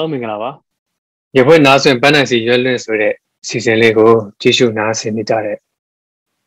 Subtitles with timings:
[0.00, 0.50] အားလုံးမင်္ဂလာပါ
[1.36, 3.14] ရပွဲနားဆွင့်ပန်းနိုင်စီရွက်လွင့်ဆိုတဲ့
[3.48, 5.56] စီစဉ်လေးကိုကြည့်ရှုနားဆင်နေကြတဲ့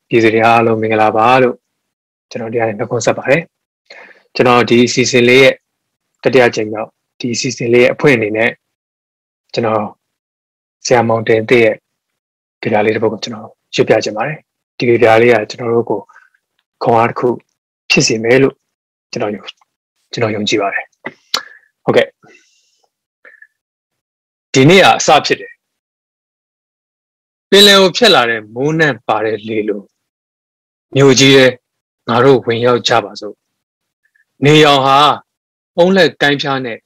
[0.08, 1.56] ပြည်သူတွေအားလုံးမင်္ဂလာပါလို့
[2.30, 3.42] ကျွန်တော်တရားနဲ့နှုတ်ဆက်ပါတယ်
[4.36, 5.54] ကျွန်တော်ဒီစီစဉ်လေးရဲ့
[6.24, 6.88] တတိယကြိမ်တော့
[7.20, 8.50] ဒီစီစဉ်လေးရဲ့အဖွင့်အနေနဲ့
[9.54, 9.84] ကျွန်တော်
[10.86, 11.76] ဆရာမောင်တင်တဲ့ရဲ့
[12.62, 14.38] ကြပြလေးတစ်ပုဒ်ကိုကျွန်တော်ရွတ်ပြချင်ပါတယ်
[14.78, 16.00] ဒီကြပြလေးကကျွန်တော်တို့ကို
[16.84, 17.28] ခွန်အားတစ်ခု
[17.90, 18.56] ဖြစ်စေမယ်လို့
[19.12, 20.86] ကျွန်တော်ကျွန်တော်ယုံကြည်ပါတယ်
[21.84, 22.08] ဟုတ်ကဲ့
[24.54, 25.54] ဒီနေ့ကအစဖြစ်တယ်
[27.50, 29.82] ပင်လယ်ကိုဖြတ်လာတဲ့မိုးနှံပါတဲ့လေလို
[30.96, 31.52] မြို့ကြီးရဲ့
[32.10, 33.36] ငါတို့ဝင်ရောက်ကြပါစို့
[34.46, 35.00] နေရောင်ဟာ
[35.76, 36.78] ပုံးလက်ကိုင်းဖြားနဲ့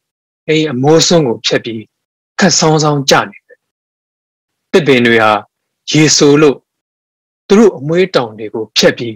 [0.48, 1.84] အိမ်အမိုးစွန်းကိုဖြတ်ပြီး
[2.40, 3.60] ခတ်ဆောင်းဆောင်းကြနေတယ်
[4.72, 5.32] တစ်ပင်တွေဟာ
[5.92, 6.58] ရေဆိုးလို့
[7.48, 9.16] သူတို့အမွေးတောင်တွေကိုဖြတ်ပြီး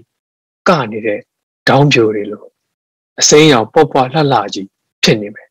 [0.67, 1.19] ကနေတဲ့
[1.67, 2.47] ဒေါင်းပြိုတွေလို့
[3.19, 4.67] အစိမ်းရောင်ပေါပွားလှလှကြီး
[5.03, 5.49] ဖြစ်နေမယ်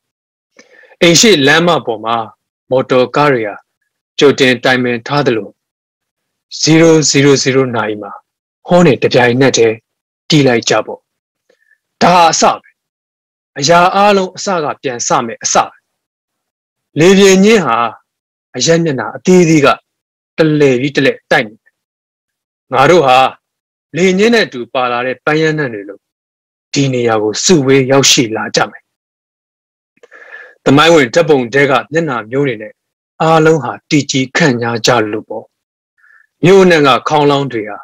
[1.01, 2.17] အိမ်ရှိလမ်းမပေါ်မှာ
[2.71, 3.57] မော်တော်ကားတွေဟာ
[4.19, 5.49] ကြိုတင်တိုင်ပင်ထားသလို
[6.63, 8.13] 000နိုင်မှာ
[8.67, 9.77] ဟောနေတပြိုင်နက်တည်း
[10.29, 11.01] တီးလိုက်ကြပေါ့
[12.03, 12.69] ဒါအစပဲ
[13.59, 15.75] အရာအလုံးအစကပြန်စမယ်အစပဲ
[16.99, 17.77] လေပြင်းချင်းဟာ
[18.57, 19.69] အရက်မျက်နှာအသေးသေးက
[20.37, 21.75] တလဲပြီးတလဲတိုက်နေတယ်
[22.73, 23.19] ငါတို့ဟာ
[23.97, 26.01] လေညင်းနဲ့တူပါလာတဲ့ပန်းရမ်းနှံတွေလို့
[26.73, 28.80] ဒီနေရာကိုစုဝေးရောက်ရှိလာကြမယ်
[30.65, 32.73] သမိုင်းဝင်ဓပုံတဲကမျက်နှာမျိုးတွေနဲ့
[33.23, 35.45] အားလုံးဟာတီကြီးခန့်ညာကြလို့ပေါ့
[36.45, 37.79] မြို့နဲ့ကခေါင်းလောင်းတွေဟာ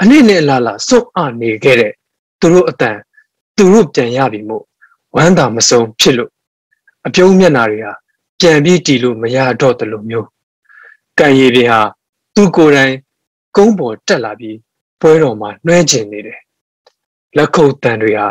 [0.00, 1.92] အနည်းနဲ့လာလာစွန့်အနေခဲ့တဲ့
[2.40, 2.96] သူတို့အတန်
[3.56, 4.64] သူတို့ပြန်ရပြီမို့
[5.16, 6.30] ဝမ်းသာမဆုံးဖြစ်လို့
[7.06, 7.92] အပြုံးမျက်နှာတွေဟာ
[8.40, 10.28] ပြန်ပြီးတီလို့မရတော့တယ်လို့မျိုး
[11.18, 11.80] ကံရည်တွေဟာ
[12.34, 12.94] သူကိုယ်တိုင်
[13.56, 14.56] ကုန်းပေါ်တက်လာပြီး
[15.00, 16.40] ပွဲတော်မှာနှွှဲကျင်နေတယ်
[17.36, 18.26] လက်ခုပ်တန်တွေဟာ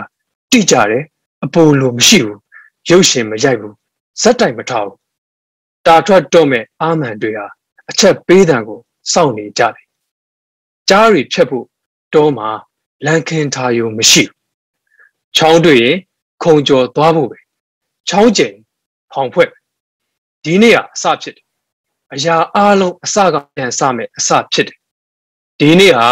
[0.52, 1.04] တိကြတယ်
[1.44, 2.40] အပိုလိုမရှိဘူး
[2.90, 3.76] ရုပ်ရှင်မရိုက်ဘူး
[4.22, 4.92] ဇက်တိုင်မထောက်
[5.86, 7.48] တာထွက်တော့မဲ့အာမန်တွေဟာ
[7.90, 8.80] အချက်ပေးတံကို
[9.14, 9.86] စောင့်နေကြတယ်
[10.90, 11.66] ကြားရီဖြတ်ဖို့
[12.14, 12.50] တောမှာ
[13.06, 14.38] လန်ခင်ထားရုံမရှိဘူး
[15.36, 15.98] ချောင်းတွေရင်
[16.44, 17.40] ခုံကျော်သွားဖို့ပဲ
[18.10, 18.54] ချောင်းကျင်
[19.12, 19.50] ဖောင်ဖွဲ့
[20.44, 21.46] ဒီနေ့ကအစဖြစ်တယ်
[22.14, 24.78] အရာအလုံးအစကပြန်စမယ်အစဖြစ်တယ်
[25.60, 26.10] ဒီနေ့ဟာ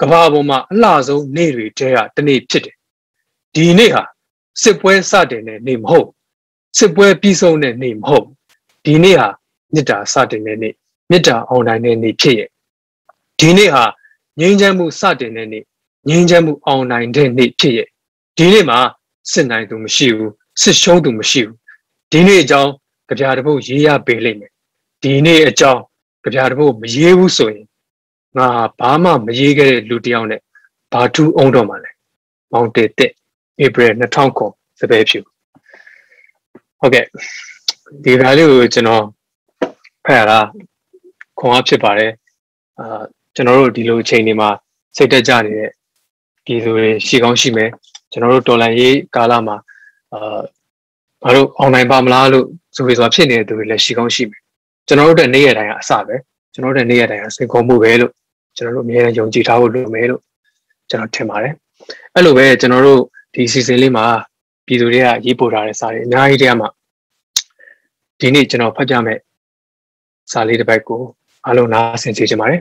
[0.00, 2.76] ကဘာပေါ်မှာအလှဆုံးနေ့တွေတည်းကတနေ့ဖြစ်တယ်
[3.54, 4.02] ဒီနေ့ဟာ
[4.62, 6.08] စစ်ပွဲစတင်တဲ့နေ့မဟုတ်
[6.76, 8.26] စစ်ပွဲပြီးဆုံးတဲ့နေ့မဟုတ်
[8.84, 9.28] ဒီနေ့ဟာ
[9.74, 10.74] မေတ္တာစတင်တဲ့နေ့
[11.10, 12.48] မေတ္တာအောင်နိုင်တဲ့နေ့ဖြစ်ရဲ့
[13.38, 13.84] ဒီနေ့ဟာ
[14.40, 15.64] ငြိမ်းချမ်းမှုစတင်တဲ့နေ့
[16.08, 17.88] ငြိမ်းချမ်းမှုအောင်နိုင်တဲ့နေ့ဖြစ်ရဲ့
[18.36, 18.78] ဒီနေ့မှာ
[19.32, 21.56] စစ်နိုင်သူမရှိဘူးစစ်ရှုံးသူမရှိဘူး
[22.12, 22.72] ဒီနေ့အကြောင်း
[23.08, 24.52] ကြပြတပုတ်ရေးရပေးလိမ့်မယ်
[25.02, 25.82] ဒီနေ့အကြောင်း
[26.22, 27.66] ကြပြတပုတ်မရေးဘူးဆိုရင်
[28.36, 28.48] ငါ
[28.78, 30.40] ဘာမှမရေးခဲ့တဲ့လူတယောက်နဲ့
[30.92, 31.90] ဘာထူးအောင်တော့မှလဲ
[32.52, 33.12] မောင်တေတက်
[33.64, 34.46] ဧပြီ2000ခု
[34.80, 35.20] စပယ်ဖြူ
[36.84, 37.06] ဟုတ်ကဲ့
[38.04, 39.04] ဒီ value ကိုကျွန်တော်
[40.04, 40.38] ဖတ်ရတာ
[41.38, 42.12] ခွန်အားဖြစ်ပါတယ်
[42.78, 43.02] အာ
[43.34, 44.50] ကျွန်တော်တို့ဒီလိုအချိန်တွေမှာ
[44.96, 45.70] စိတ်တက်ကြနေတဲ့
[46.44, 47.70] ပြည်သူတွေရှိကောင်းရှိမယ်
[48.12, 49.56] ကျွန်တော်တို့တော်လန်ရေးကာလမှာ
[50.14, 50.40] အာ
[51.22, 52.46] ဘာလို့အွန်လိုင်းပါမလားလို့
[52.76, 54.40] ဆိုပြီးဆိုဖြစ်နေတဲ့သူတွေလည်းရှိကောင်းရှိမယ်
[54.86, 56.16] ကျွန်တော်တို့တဲ့နေ့ရက်တိုင်းကအစပဲ
[56.52, 58.12] ကျွန်တော်တို့တဲ့နေ့ရက်တိုင်းကစိတ်ကောင်းမှုပဲလို့
[58.56, 60.20] ကျွန်တော်တို့အများကြီးယုံကြည်ထားဖို့လိုမယ်လို့
[60.90, 61.54] ကျွန်တော်ထင်ပါတယ်
[62.14, 63.00] အဲ့လိုပဲကျွန်တော်တို့
[63.34, 64.04] ဒီစီစဉ်လေးမှာ
[64.66, 66.68] ပြည်သူတွေကရေးပို့ထားတဲ့စာတွေအများကြီးတည်းမှာ
[68.20, 69.18] ဒီနေ့ကျွန်တော်ဖတ်ကြမယ်
[70.32, 71.00] စာလေးတစ်ပိုက်ကို
[71.46, 72.60] အားလုံးနားဆင်စေချင်ပါတယ်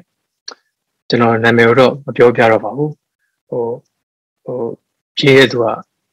[1.10, 2.92] ကျွန်တော်နာမည်တော့မပြောပြတော့ပါဘူး
[3.50, 3.64] ဟို
[4.46, 4.58] ဟို
[5.18, 5.66] ဖြည့်ရသူက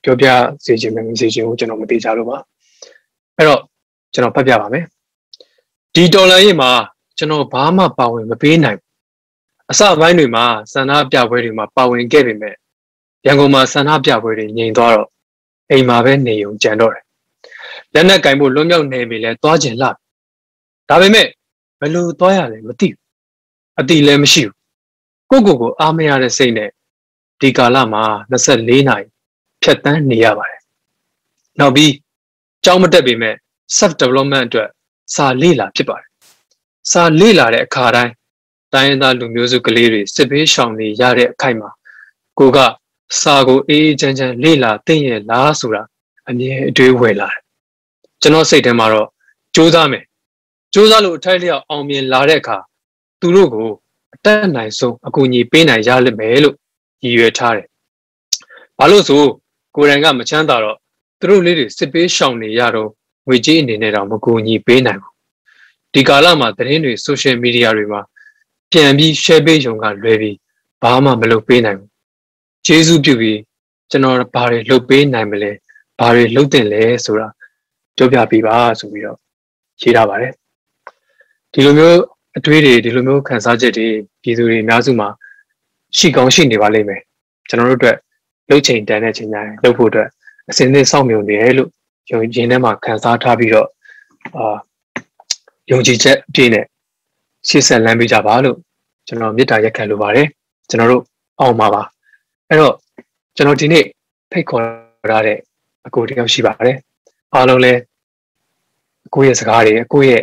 [0.05, 0.27] ပြောပြ
[0.65, 2.39] စေချင်မယ်မစေချင်ဘူးကျွန်တော်မသိကြလို့ပါ
[3.37, 3.61] အဲ့တော့
[4.12, 4.84] ကျွန်တော်ဖတ်ပြပါမယ်
[5.95, 6.71] ဒီဒေါ်လာရေးမှာ
[7.19, 8.78] ကျွန်တော်ဘာမှပါဝင်မပေးနိုင်
[9.71, 12.55] အစပိုင်းတွေမှာဆန္ဒပြပွဲတွေမှာပါဝင်ခဲ့ပေမဲ့
[13.27, 15.09] ရန်ကုန်မှာဆန္ဒပြပွဲတွေငြိမ်သွားတော့
[15.70, 17.04] အိမ်မှာပဲနေုံကြံတော့တယ်
[17.94, 19.91] လက်နက်ကင်ဖို့လွံ့မြောက်နေပြီလဲသွားကျင်လာ
[20.88, 21.26] ဒါပေမဲ့
[21.81, 22.98] ဘယ်လိုသွားရလဲမသိဘူး
[23.80, 24.56] အတိလည်းမရှိဘူး
[25.30, 26.71] ကိုကိုကိုအားမရတဲ့စိတ်နဲ့
[27.41, 29.06] ဒီကာလမှာ24နာရီ
[29.62, 30.62] ဖြတ်တန်းနေရပါတယ်
[31.59, 31.92] နောက်ပြီး
[32.65, 33.34] ကြောင်းမတက်ပေမဲ့
[33.77, 34.68] self development အတွက်
[35.15, 36.09] စာလေ့လာဖြစ်ပါတယ်
[36.91, 38.12] စာလေ့လာတဲ့အခါတိုင်း
[38.74, 41.71] တိုင်းရင်းသားလူမျိုးစုကလေးတွေစစ်ဘေးရှောင်နေရတဲ့အခိုက်မှာ
[42.39, 42.59] ကိုက
[43.18, 45.83] စာကိုအေးအေးချမ်းချမ်းလေ့လာသိရဲ့လားဆိုတာ
[46.28, 47.41] အမြဲအတွေးဝယ်လာတယ်
[48.21, 49.09] ကျွန်တော်စိတ်ထဲမှာတော့
[49.54, 50.04] စူးစမ်းမယ်
[50.72, 52.59] စူးစမ်းလို့အထိုက်လျောက်အောင်မြင်လာတဲ့အခါ
[53.21, 53.71] သူတို့ကို
[54.15, 56.57] အတက်နိုင်ဆုံးအကူအညီပေးနိုင်ရလိမ့်မယ်လို့
[57.03, 57.66] ရည်ရွယ်ထားတယ်
[58.78, 59.22] ဘာလို့ဆို
[59.77, 60.77] ကိုယ်တိုင်ကမချမ်းသာတော့
[61.21, 62.91] သူတို့လေးတွေစစ်ပေးရှောင်နေရတော့
[63.27, 65.15] ငွေကြေးအနေနဲ့တော့မကူညီပေးနိုင်ဘူး
[65.95, 68.01] ဒီကာလမှာသတင်းတွေ social media တွေမှာ
[68.71, 70.36] ပြန်ပြီး share ပေးရုံကလွယ်ပြီး
[70.83, 71.90] ဘာမှမလုပ်ပေးနိုင်ဘူး
[72.66, 73.39] ကျေးဇူးပြုပြီး
[73.91, 75.51] ကျွန်တော်ဘာတွေလုပ်ပေးနိုင်မလဲ
[75.98, 77.28] ဘာတွေလုပ်တင်လဲဆိုတာ
[77.97, 79.18] ပြောပြပေးပါဆိုပြီးတော့
[79.83, 80.33] ရေးထားပါတယ်
[81.53, 81.98] ဒီလိုမျိုး
[82.39, 83.89] အတွေးတွေဒီလိုမျိုးခံစားချက်တွေ
[84.22, 85.09] ပြည်သူတွေအများစုမှာ
[85.97, 87.01] ရှိကောင်းရှိနေပါလိမ့်မယ်
[87.48, 87.97] ကျွန်တော်တို့အတွက်
[88.48, 90.09] လှုပ်ချိန်တန်တဲ့ချိန်တိုင်းလှုပ်ဖို့အတွက်
[90.51, 91.71] အစဉ်အသင့်စောင့်မျှော်နေတယ်လို့
[92.12, 93.68] ယုံကြည်ထဲမှာခံစားထားပြီးတော့
[94.36, 94.57] အာ
[95.71, 96.65] ယုံကြည်ချက်အပြည့်နဲ့
[97.48, 98.57] ရှေ့ဆက်လမ်းပေးကြပါလို့
[99.07, 100.27] ကျွန်တော်မေတ္တာရက်ခံလိုပါတယ်
[100.68, 101.03] ကျွန်တော်တို့
[101.41, 101.83] အောင်ပါပါ
[102.50, 102.74] အဲ့တော့
[103.36, 103.84] ကျွန်တော်ဒီနေ့
[104.30, 104.64] ဖိတ်ခေါ်
[105.10, 105.38] ရတဲ့
[105.86, 106.76] အကိုတယောက်ရှိပါတယ်
[107.34, 107.80] အားလုံးလည်း
[109.06, 110.22] အကိုရဲ့စကားတွေအကိုရဲ့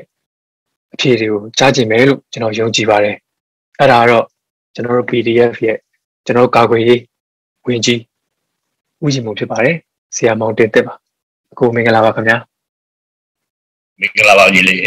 [0.93, 3.15] အဖြေတွေကိုကြားကြည့်မယ်လို့ကျွန်တော်ယုံကြည်ပါတယ်
[3.79, 4.25] အဲ့ဒါကတော့
[4.73, 5.77] ကျွန်တော်တို့ PDF ရဲ့
[6.25, 7.01] ကျွန်တော်ကာကွယ်ရေး
[7.65, 8.01] ဝင်ကြီး
[9.03, 9.75] ဦးကြီးမှုဖြစ်ပါတယ်
[10.15, 10.95] ဆရာမောင်တင်တက်ပါ
[11.51, 12.37] အကိုမင်္ဂလာပါခင်ဗျာ
[13.99, 14.79] မင်္ဂလာပါကြီးလေး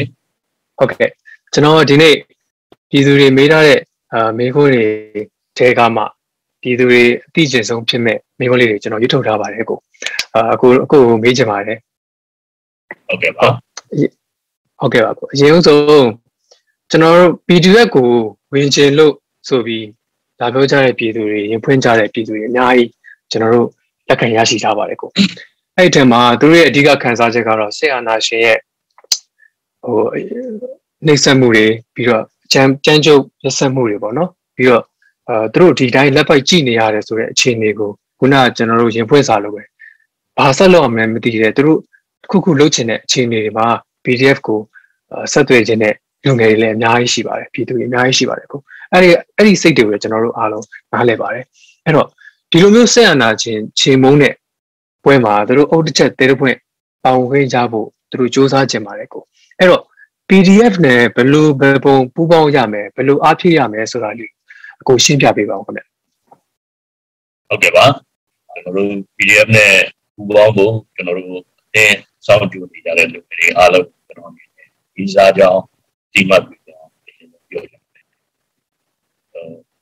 [0.79, 1.11] ဟုတ်ကဲ့
[1.53, 2.15] ကျွန်တော်ဒီနေ့
[2.91, 3.81] ပြည်သူတွေမေးထားတဲ့
[4.13, 4.87] အာမေးခွန်းတွေ
[5.59, 6.03] တဲကမှ
[6.63, 9.79] ပြည်သူတွေအသိကျင်ဆုံးဖြစ်မဲ့မေးခွန်းလေးတွေကျွန်တော်ရွတ်ထုတ်ထားပါတယ်ကို
[10.35, 11.79] အာအကိုအကိုမေးချင်ပါတယ်
[13.09, 13.47] ဟုတ်ကဲ့ပါ
[14.81, 16.07] ဟုတ်ကဲ့ပါကိုအရင်ဆုံး
[16.91, 18.09] ကျွန်တော်တို့ PDF ကို
[18.53, 19.15] ဝင်ချင်လို့
[19.49, 19.87] ဆိုပြီး
[20.41, 22.91] ဒါပြောကြတဲ့ပြည်သူတွေရင်ဖွင့်ကြတဲ့ပြည်သူတွေအများကြီး
[23.31, 23.69] ကျွန်တော်တို့
[24.09, 25.11] လက်ခံရရှိထားပါတယ်ကို
[25.77, 28.59] အဲ့ဒီထဲမှာသူတို့ရဲ့အဓိကခံစားချက်ကတော့ဆေးအာနာရှင်ရဲ့
[29.85, 29.99] ဟို
[31.07, 34.85] နှိမ့်ဆက်မှုတွေပြီးတော့ကြမ်းကြမ်းကြုတ်ရက်ဆက်မှုတွေပေါ့နော်ပြီးတော့
[35.31, 39.63] အဲသူတို့ဒီတိုင်းလက်ပိုက်ကြည့်နေရတယ်ဆိုတဲ့အခြေအနေကိုခုနကကျွန်တော်တို့ရင်ဖွင့်စာလို့ပဲ
[40.37, 41.79] ဘာဆက်လုပ်အောင်လဲမသိတယ်သူတို့
[42.31, 43.67] ခုခုလုပ်ချင်တဲ့အခြေအနေတွေမှာ
[44.05, 44.59] PDF ကို
[45.33, 45.95] ဆက်သွယ်ခြင်းနဲ့
[46.25, 48.61] လူငယ်တွေလည်းအများကြီးရှိပါတယ်ပြည်သူတွေအများကြီးရှိပါတယ်ကို
[48.93, 51.45] အဲ့ဒီအဲ့ဒီစိတ်တွေကိုကျွန်တော်တို့အားလုံးနားလည်ပါတယ်
[51.85, 52.07] အဲ့တော့
[52.51, 54.35] ဒီလိုမျိုးဆက်အနာချင်းခြေမုံတဲ့
[55.05, 56.57] ပွဲမှာသူတို့အုတ်တစ်ချက်တဲတဲ့ဖွင့်
[57.05, 59.23] ပေါင်ခွင့်ကြဖို့သူတို့စူးစမ်းကြင်ပါတယ်ကို
[59.59, 59.83] အဲ့တော့
[60.29, 64.31] PDF နဲ့ဘယ်လိုဘယ်ပုံပူးပေါင်းရမယ်ဘယ်လိုအားဖြည့်ရမယ်ဆိုတာလေး
[64.81, 65.83] အကိုရှင်းပြပေးပါဦးခင်ဗျ
[67.49, 67.87] ဟုတ်ကဲ့ပါ
[68.55, 69.75] ကျွန်တော်တို့ PDF နဲ့
[70.15, 71.43] ပူးပေါင်းဖို့ကျွန်တော်တို့
[71.75, 71.97] အင်း
[72.27, 75.63] စောင့်ကြည့်နေကြတဲ့လူတွေအားလုံးကျွန်တော်အနေနဲ့ဒီစားကြောင်း
[76.13, 76.87] ဒီမှတ်ပြီးတော့
[77.51, 78.05] ပြောကြတယ်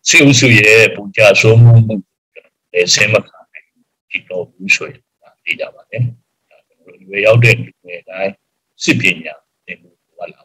[0.09, 1.75] ။စီဥစုရဲ့ပူကြဆုံးမှု
[2.73, 3.67] လည်းဆင်းမခံနိုင်
[4.11, 5.03] ဒီတော့ဘူးဆိုရင်
[5.45, 6.03] သိကြပါနဲ့။
[6.49, 8.33] ကျွန်တော်တို့ရွေရောက်တဲ့လူတွေတိုင်း
[8.85, 9.35] စစ်ပညာ
[9.67, 10.41] သင်မှုဟောလာ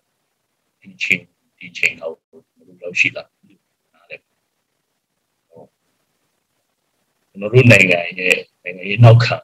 [0.82, 1.24] ဒီချင်း
[1.58, 3.24] ဒီချင်းဟောလို့လောက်ရှိလာ
[3.94, 4.18] နားလဲ။
[7.34, 9.36] ကျွန်တော်တို့နိုင်ငံရဲ့နိုင်ငံရေးနောက်ခံ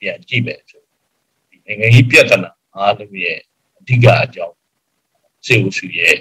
[0.00, 0.82] ပြန်ကြည့်မယ်ဆို
[1.50, 3.38] ဒီနိုင်ငံရေးပြဿနာအားလုံးရဲ့
[3.78, 4.56] အဓိကအကြောင်း
[5.46, 6.16] စေဝစုရဲ့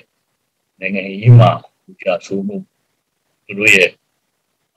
[0.79, 1.51] နိုင်ငံရေးမှာ
[2.01, 2.57] ကြာဆိုးမှု
[3.45, 3.89] သူတို့ရဲ့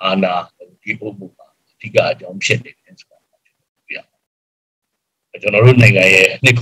[0.02, 0.34] အာဏာ
[0.82, 3.18] ဒီအုပ်မှုမှာအဓိကအကြောင်းဖြစ်နေတယ်ဆိုတာ
[3.88, 3.98] ပြရ
[5.42, 6.60] ကျွန်တော်တို့နိုင်ငံရဲ့အနှစ်90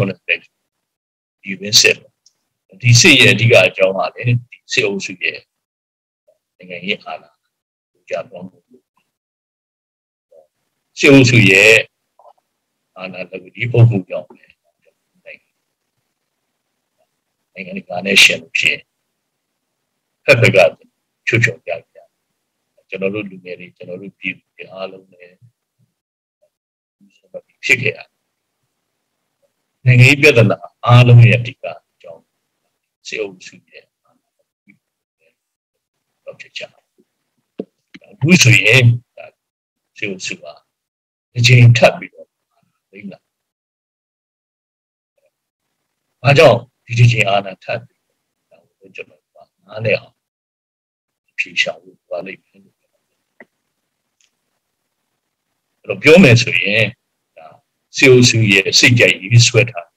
[1.42, 1.96] ဒီဝင်းစစ်
[2.82, 5.38] ဒီစစ်ရဲ့အဓိကအကြောင်းကလည်းဒီစစ်အုပ်စုရဲ့
[6.56, 7.30] နိုင်ငံရေးအာဏာ
[8.10, 8.59] ကြာသွားမှု
[11.00, 11.74] စစ်အုပ်စုရဲ့
[12.96, 14.54] အာဏာတကူဒီအုပ်မှုကြောင့်လည်း
[17.54, 18.78] နိုင်ငံတကာနဲ့ရှင်လို့ဖြစ်
[20.24, 20.58] ဖက်ဖက်က
[21.26, 21.98] ချွတ်ချွတ်ကြကြ
[22.88, 25.36] ကျွန်တော်တို့လူငယ်တွေကျွန်တော်တို့ပြည်သူအားလုံးလည်း
[27.64, 27.98] ဖြစ်ခဲ့ရ
[29.86, 30.56] နိုင်ငံရေးပြဿနာ
[30.86, 32.24] အားလုံးရဲ့အဓိကအကြောင်း
[33.06, 33.84] စေအုပ်စုရဲ့
[36.24, 36.62] တော့ဖြစ်ကြ
[38.20, 38.86] ဘူးဆိုရင်
[39.96, 40.44] စေအုပ်စုက
[41.36, 42.28] အချိန်ထပ်ပြီးတော့
[42.92, 43.18] လိမ့်လာ
[46.22, 50.14] အားကြောင့်ဒီဒီချင်းအားနဲ့ထပ်ပြီးတော့ကျွန်တော်ကနားလဲအောင်
[51.38, 56.84] ဖြေရှာဖို့ပါလိမ့်မယ်လို့အဲ့တော့ပြောမယ်ဆိုရင်
[57.36, 57.46] ဒါ
[57.96, 59.88] စီအိုစုရဲ့စိတ်ကြိုက်ရေးဆွဲထား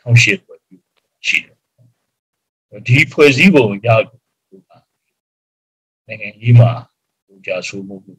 [0.00, 0.82] ထောင်ရှစ်ဖွဲ့ပြီး
[1.26, 1.58] ရှိတယ်
[2.86, 4.18] ဒီဖွဲ့စည်းပုံရကို
[6.06, 6.70] နိုင်ငံကြီးမှာ
[7.26, 8.12] ဟိုကြာဆိုးမှုကဒါ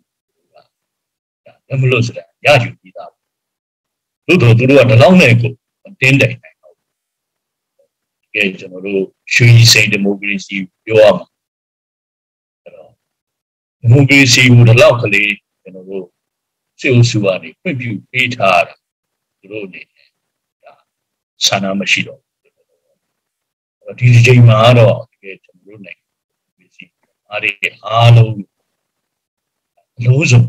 [1.68, 3.12] လည်းမလို့ဆိုတာ ရယူပြီးသား
[4.28, 5.52] လို့တော့သူတို့ကဒီလောက်နဲ့ကို
[6.02, 6.60] တင်းတိုင်နိုင်
[8.34, 9.02] ကဲကျွန်တော်တို့
[9.34, 10.56] ရွှေစိန်ဒီမိုကရေစီ
[10.86, 11.26] ပြောရမှာ
[12.64, 12.92] အဲ့တော့
[13.80, 15.32] ဒီမိုကရေစီကိုဒီလောက်ကလေး
[15.62, 16.06] ကျွန်တော်တို့
[16.80, 18.74] စေအုပ်စုကနေပြပြပေးထားတာ
[19.40, 20.08] သူတို့အနေနဲ့
[20.64, 20.74] ဒါ
[21.46, 22.20] ဆန္ဒမရှိတော့
[24.00, 26.86] ဒီဒီချိန်မှာတော့တကယ်ကျွန်တော်တို့နိုင်ငံစီ
[27.30, 27.52] အားတွေ
[27.86, 28.34] အားလုံး
[30.06, 30.42] လုံးစုံ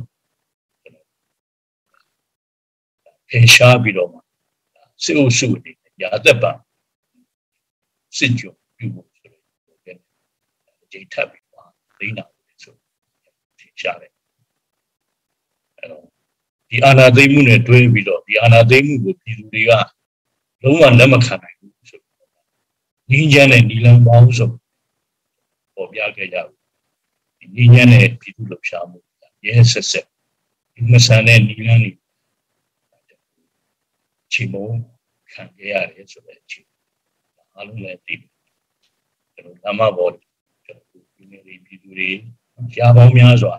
[3.30, 4.10] ဖင်ရှားပြီးတော့
[5.02, 6.52] စေအုပ်စုအနေနဲ့ရာသက်ပါ
[8.16, 9.96] စစ်ကြုံပြုဖို့ဆိုတဲ့
[10.82, 11.62] အချိန်ထပ်ပြီးပါ
[11.98, 12.74] သိနာလို့ဆို
[13.58, 14.12] ထင်ရှားတယ်
[15.78, 16.04] အဲတော့
[16.70, 19.70] ဒီအာနာသိမှုနဲ့တွဲပြီးတော့ဒီအာနာသိမှုကိုပြည်သူတွေက
[20.62, 22.00] လုံးဝလက်မခံနိုင်ဘူးဆို
[23.10, 24.48] ငင်းချမ်းတဲ့နီလန်ပေါင်းစုံ
[25.74, 28.98] ပေါ်ပြခဲ့ကြဘူးဒီငင်းချမ်းတဲ့ပြည်သူလှုပ်ရှားမှု
[29.46, 30.06] ရဲဆက်ဆက်
[30.74, 31.92] ဒီမဆန်တဲ့နီလန်တွေ
[34.32, 34.68] ချီမုံ
[35.32, 36.68] ခံခဲ့ရတယ်ဆိုတဲ့အချိန်
[37.54, 38.30] အားလုံးလည်းသိတယ်
[39.34, 40.08] ကျွန်တော်ဓမ္မဘော
[40.64, 42.10] ကျွန်တော်ဒီနေ့ဒီပြည်သူတွေ
[42.72, 43.54] ရှားပေါင်းများစွာ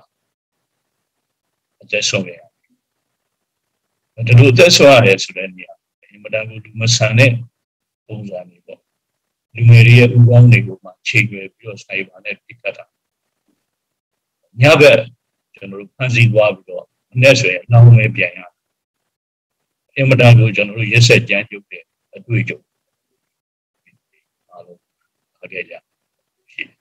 [1.82, 2.52] အသက်ဆုံးရတယ်
[4.28, 5.74] ဒီလိုသက်ဆုံးရတယ်ဆိုတဲ့နေရာ
[6.04, 7.32] အင်မတန်ကိုလူမဆန်တဲ့
[8.08, 8.82] ပုံစံတွေပေါ့
[9.56, 12.86] လူငယ်တွေရဲ့ဥကောင်းတွေကိုမှချိန်ရွယ်ပြီးတော့ဆိုင်ပါနဲ့ပြတ်တာ
[14.62, 15.00] ညဘက်
[15.56, 18.42] ကျွန်တော်တို့ဖန်ဆီးသွားပြီးတော့အနဲ့ဆိုရင်နောက်မဲပြန်ရ
[19.96, 21.84] အင်မတန်ကိုကျွန်တော်တို့ရက်ဆက်ကြမ်းကြုတ်တဲ့
[22.16, 22.60] အတွေ့အကြုံ
[24.52, 24.80] အားလုံး
[25.40, 25.74] ခခဲ့ကြ
[26.54, 26.78] ရှိတယ်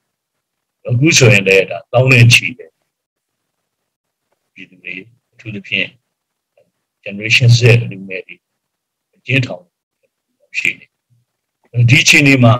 [0.87, 2.71] အခုဆိုရင်လည်းဒါတောင်းနေချီတယ်
[4.53, 4.95] ဒီလူတွေ
[5.33, 5.89] အထူးသဖြင့်
[7.03, 7.59] generation Z
[7.91, 8.35] လူငယ်တွေ
[9.15, 9.63] အကျဉ်းထောင်
[10.57, 10.89] ရှိတယ်
[11.89, 12.53] ဒီချိန်ဒီမှာ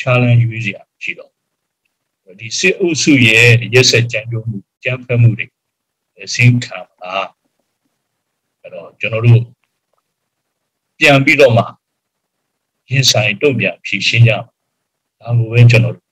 [0.00, 1.32] challenge ရွေးစရာရှိတော့
[2.40, 5.46] ဒီစစ်အုပ်စုရဲ့ရက်ဆက်ကြံကြုံမှုကြံဖက်မှုတွေ
[6.24, 7.14] အစင်းခံပါ
[8.60, 9.42] အဲ့တော့ကျွန်တော်တို့
[11.00, 11.64] ပြန်ပြီးတော့မှ
[12.90, 16.08] ရင်ဆိုင်တုံ့ပြန်ဖြည့်ရှင်းကြဒါကိုပဲကျွန်တော်တို့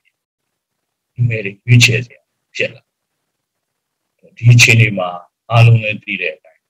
[1.15, 2.23] ဒီမဲ့တွေရွေးချယ်စရာ
[2.55, 2.83] ဖြစ်လာ
[4.37, 5.09] ဒီအချိန်ဒီမှာ
[5.51, 6.63] အားလုံးလည်းသိတဲ့အတိုင်း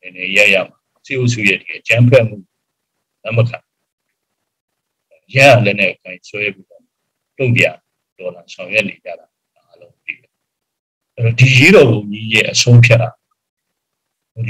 [0.00, 2.36] နည်းနည်းရရမှာစစ်အုပ်စုရဲ့ဒီအကြမ်းဖက်မှု
[3.26, 3.58] အမခံ
[5.34, 6.82] ရရလည်းနဲ့ခိုင်ဆွဲပြီးတော့
[7.38, 7.74] တုံ့ပြန်
[8.18, 10.30] ဒေါ်လာဆောင်ရွက်နေကြတာအားလုံးသိတယ်
[11.16, 13.10] အဲ့တော့ဒီရေးတော်ဘုံကြီးရဲ့အဆုံးဖြတ်တာ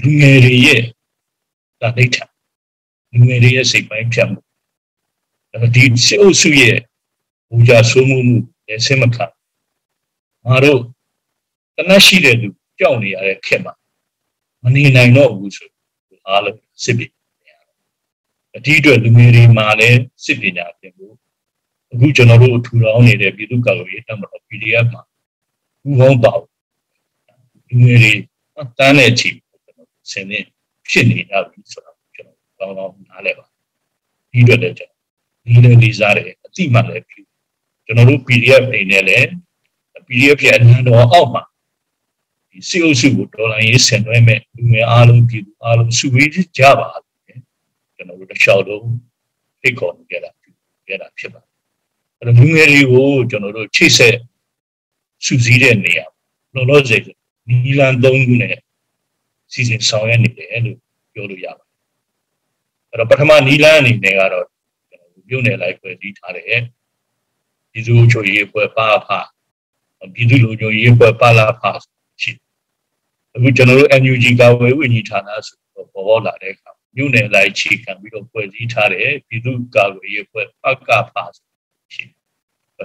[0.02, 0.82] လူငယ်တွေရဲ့
[1.80, 2.25] တာဒိဋ္ဌာ
[3.12, 4.40] လူငယ်တွေရဲ့စိတ်ပိုင်းဖြတ်မှု
[5.50, 6.78] အဲ့တော့ဒီစစ်အုပ်စုရဲ့
[7.49, 8.37] ဘူဂျာဆိုးမှုမှု
[8.69, 9.26] ရဲ့ဆင်မခံ
[10.47, 10.81] ငါတို့
[11.76, 13.75] တနက်ရှိတဲ့လူကြောက်နေရတဲ့ခေတ်မှာ
[14.62, 15.69] မနေနိုင်တော့ဘူးဆို
[16.28, 17.07] အားလုံးစစ်ပြီ
[18.57, 21.14] အထီးအတွက်လူငယ်တွေမှာလည်းစစ်ပညာသင်ဖို့
[21.92, 25.02] အခုကျွန်တော်တို့ထူထောင်နေတဲ့ပြည်သူ့ကာကွယ်ရေးတပ်မတော် PDF မှာ
[25.83, 26.33] ဘူးပေါင်းပါ
[27.69, 28.12] လူငယ်တွေ
[28.78, 29.28] တန်းတဲ့ချီ
[29.64, 30.38] ကျွန်တော်ဆင်နေ
[30.90, 31.91] ဖြစ်နေကြပြီဆိုတော့
[32.62, 33.45] ကျွန်တော်ကောင်းကောင်းနားလဲပါ
[34.33, 35.00] ဒီအတွက်လည်းကျွန်တော်
[35.45, 37.21] ဒီလည်းလေးစားတယ်အတိမှလည်းပြု
[37.87, 39.28] ကျွန်တော်တို့ PDF အိမ်နဲ့လည်း
[40.07, 41.42] PDF ရဲ့အနန္တော်အောက်မှာ
[42.50, 46.88] ဒီစီအုပ်စုကိုဒေါ်လာရေးဆင်နွှဲမဲ့လူငယ်အားလုံးပြည်သူအားလုံးစုဝေးကြပါ
[47.95, 48.87] ကျွန်တော်တို့တစ်လျှောက်လုံး
[49.61, 50.31] ဖိတ်ခေါ်ကြတာ
[50.88, 51.49] ကြတာဖြစ်ပါတယ်
[52.19, 54.16] အဲ့တော့လူငယ်တွေကိုကျွန်တော်တို့ချိတ်ဆက်
[55.25, 56.04] စုစည်းတဲ့နေရာ
[56.54, 57.02] လောလောဆယ်
[57.49, 58.57] နီလန်၃ခုနဲ့
[59.52, 60.78] စီစဉ်ဆောင်ရွက်နေတယ်လို့
[61.12, 61.62] ပြောလို့ရပါတယ်
[62.92, 64.46] အဲ့တော့ပထမနီလန်အနေနဲ့ကတော့
[64.90, 66.61] ကျွန်တော်တို့ပြုတ်နယ်လိုက်ဖွဲ့စည်းထားတယ်
[67.72, 69.08] ပြည်သူ့ချုပ်ရေးဖွဲ့ပါဖ
[70.14, 71.62] ပြည်သူ့လူမျိုးရေးဖွဲ့ပါလာဖ
[72.22, 72.32] ရှိ
[73.34, 81.14] အခုကျွန်တော်တို့ NUG ကာဝယ်ဝင်ကြီးဌာနဆိုတော့ပေါ်ပေါ်လာတဲ့အခါမြို့နယ်လိုက်ခြေခံပြီးတော့ဖွဲ့စည်းထားတယ်ပြည်သူ့ကာကွယ်ရေးဖွဲ့ပကဖ
[81.94, 82.04] ရှိ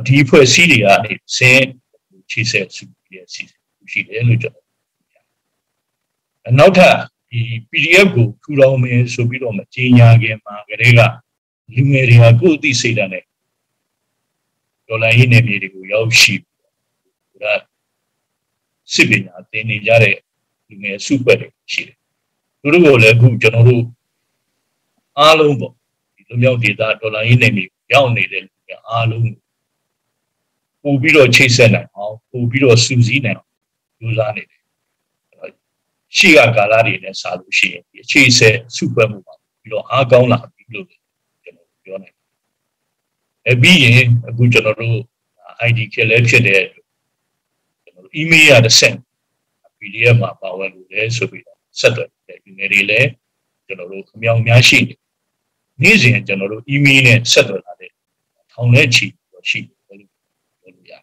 [0.07, 1.67] ဒီဖွဲ့စည်းတွေကနေစင်း
[2.31, 2.83] ခြေဆက်စု
[3.13, 3.43] ရဲ့စီ
[3.91, 4.67] ရှိတယ်လို့ကျွန်တော်
[6.59, 6.95] နောက်ထပ်
[7.29, 11.01] ဒီ PDF ကိုထူထောင်မယ်ဆိုပြီးတော့မကြေညာခင်မှာကလေးက
[11.73, 13.23] လူငယ်တွေကကိုယ့်အသိစိတ်ဓာတ်နဲ့
[14.87, 16.35] ဒေါ်လာရင်းနယ်မြေတွေကိုရောက်ရှိ
[17.43, 17.53] ဒါ
[18.93, 20.15] စစ်ပညာသင်နေကြတဲ့
[20.67, 21.97] လူငယ်စုပွဲတွေရှိတယ်
[22.61, 23.83] သူတို့ကိုလည်းအခုကျွန်တော်တို့
[25.19, 25.73] အားလုံးပေါ့
[26.15, 29.29] ဒီလူမျိုးဒေတာဒေါ်လာရင်းနယ်မြေရောက်နေတဲ့လူတွေအားလုံး
[30.83, 33.49] ပို့ပြီးတော့ချိတ်ဆက်နိုင်အောင်ပို့ပြီးတော့စူးစီးနိုင်အောင်
[33.99, 34.56] ကြိုးစားနေတယ်
[36.17, 40.85] ရှေ့ကကာလတွေနဲ့စာလို့ရှိရင်ဒီချိတ်ဆက်စုဖွဲ့မှုပါပြီးတော့အားကောင်းလာပြီလို့
[41.43, 44.97] ကျွန်တော်ပြောနိုင်တယ်အပြီးရင်အခုကျွန်တော်တို့
[45.67, 46.63] ID ခက်လဲဖြစ်တဲ့
[47.83, 48.95] ကျွန်တော်တို့ email ရတဲ့ဆက်
[49.79, 53.09] PDF မှာပါဝင်လို့လဲဆိုပြီးတော့ဆက်သွယ်တယ်ဒီနယ်တွေလည်း
[53.65, 54.99] ကျွန်တော်တို့ခမောင်များရှိတယ်
[55.81, 57.91] နေ့စဉ်ကျွန်တော်တို့ email နဲ့ဆက်သွယ်လာတဲ့
[58.51, 59.07] ထောင်နဲ့ချီ
[59.49, 60.09] ရှိတယ်လို့
[60.59, 60.93] ပြောလို့ရ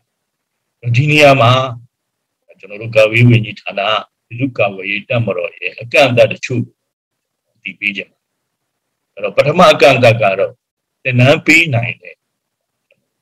[0.80, 1.52] တယ်ဒီနေရာမှာ
[2.58, 3.80] ကျွန်တော်တို့ကာဝေးဝင်ကြီးဌာန
[4.38, 6.62] လူကာဝေးတက်မတော်ရဲ့အကန့်အသတ်တချို့
[7.62, 8.18] ဒီပေးကြမှာ
[9.12, 10.52] အဲ့တော့ပထမအကန့်အသတ်ကတော့
[11.04, 12.16] တနန်းပေးနိုင်တဲ့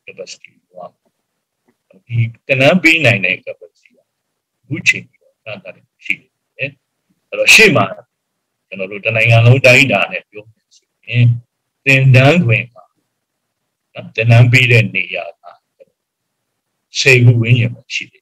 [0.04, 0.86] capacity ပါ
[2.06, 2.16] ဒီ
[2.48, 3.90] တနန်းပေးနိုင်တဲ့ capacity
[4.60, 6.70] အခုချိန်ပြီးတော့အကန့်အသတ်ရှိတယ်အဲ့
[7.38, 7.86] တော့ရှေ့မှာ
[8.68, 11.26] ကျွန်တော်တို့တနိုင်ငံလုံးတိုင်းတာနဲ့ပြောမယ်ဆိုရင်
[11.84, 12.84] သင်တန်းတွင်မှာ
[13.94, 15.42] သင်တန်းပေးတဲ့နေရာက
[17.00, 18.21] စေခုဝင်းရင်မှာရှိတယ်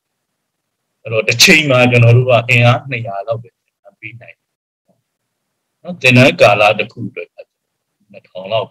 [1.02, 4.36] အဲ့တော့တစ်ချိန်မှာကျွန်တော်တို့ကအင်အား200လောက်ပဲသင်တန်းပေးနိုင်
[5.82, 7.28] နော်သင်တန်းကာလတစ်ခုအတွက်
[8.12, 8.66] 2000လောက်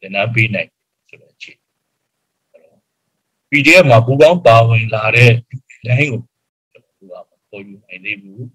[0.00, 0.68] သင်တန်းပေးနိုင်
[1.08, 1.58] ဆိုတဲ့အချိန်
[2.52, 2.78] အဲ့တော့
[3.50, 5.32] PDF မှာပူပေါင်းပါဝင်လာတဲ့
[5.86, 6.20] တိုင်းကို
[6.72, 8.46] ကျွန်တော်တို့ကပေါ်ယူနိုင်သေးဘူး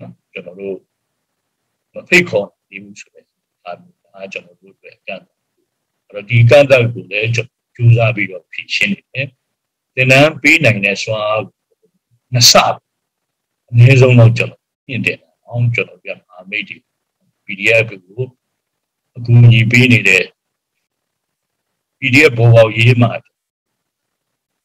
[0.00, 0.76] နော်ကျွန်တော်တို့
[1.92, 3.24] မဖိတ်ခေါ်နေဘူးဆိုတဲ့
[3.64, 3.78] အား
[4.14, 5.22] အားကျွန်တော်တို့အတွက်ကန့်
[6.06, 9.28] အဲ့တော့ဒီကန့်တက်ကိုလည်းကျူးစားပြီးတော့ဖြည့်ရှင်းနေတယ်
[9.94, 11.42] သင်တန်းပေးနိုင်တဲ့စွမ်းအား
[12.36, 12.54] နှစ်ဆ
[13.70, 16.76] အနည်းဆုံးတော့ကျွန်တော်မြင့်တယ်အောင်ကျွန်တော်ပြန်အာမိတ်ဒီ
[17.44, 18.24] PDF ကို
[19.16, 20.24] အကူအညီပေးနေတဲ့
[21.98, 23.10] PDF ဘောပေါရေးမှာ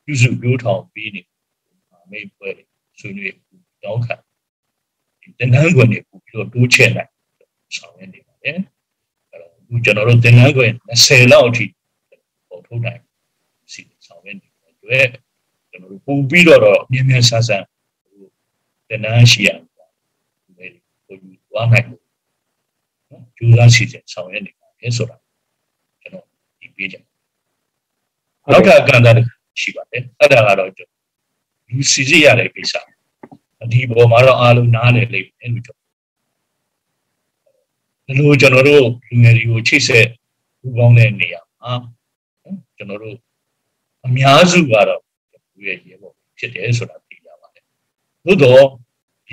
[0.04, 1.22] ပြုစုပြောထောင်ပြီးနေ
[2.12, 2.50] မိတ်ပွဲ
[3.00, 3.34] ဆွေးနွေး
[3.84, 4.16] တောင်းခံ
[5.38, 7.12] တင်နန်းခွင်တွေပို့ပြီးတော့တိုးချဲ့နိုင်
[7.76, 8.58] ဆောင်ရနေပါတယ်
[9.30, 11.66] အဲ့တော့အခုကျွန်တော်တို့တင်နန်းခွင်20လောက်အထိ
[12.50, 13.02] ပေါ်ထုတ်နိုင်
[13.74, 15.08] စီဆောင်ရနေတဲ့အတွက်
[15.72, 16.62] ကျွန်တော်တို့ပို့ပြီးတော့
[16.92, 17.66] မြင်မြန်ဆန်းဆန်း
[18.88, 19.50] တင်နန်းရှိရ
[20.58, 20.74] မယ်
[21.06, 22.02] ပို့ယူသွားနိုင်လို့
[23.10, 25.18] နော်ကျူးစားစီစဉ်ဆောင်ရနေပါတယ်ဆိုတာ
[26.02, 26.26] ကျွန်တော်
[26.60, 26.96] ဒီပေးကြ
[28.52, 29.16] နောက်ထပ်အကန့်အသတ်
[29.62, 30.70] ရှိပါတယ်အဲ့ဒါကတော့
[31.70, 32.74] လူစီစီရတဲ့ကိစ္စ
[33.72, 35.92] ဒီပေါ်မှာတော့အားလုံးနားလည်လိမ့်မယ်လို့ကျွန်တော်
[38.06, 40.08] ဒီလိုကျွန်တော်တို့လူငယ်တွေကိုချိတ်ဆက်
[40.60, 41.74] ပူပေါင်းတဲ့နေရာမှာ
[42.76, 43.18] ကျွန်တော်တို့
[44.06, 45.11] အများစုကတော့သူ
[45.68, 47.64] ရဲ့ရေပေါ်ဖြစ်တယ်ဆိုတာသိကြပါတယ်
[48.26, 48.64] သို့တော့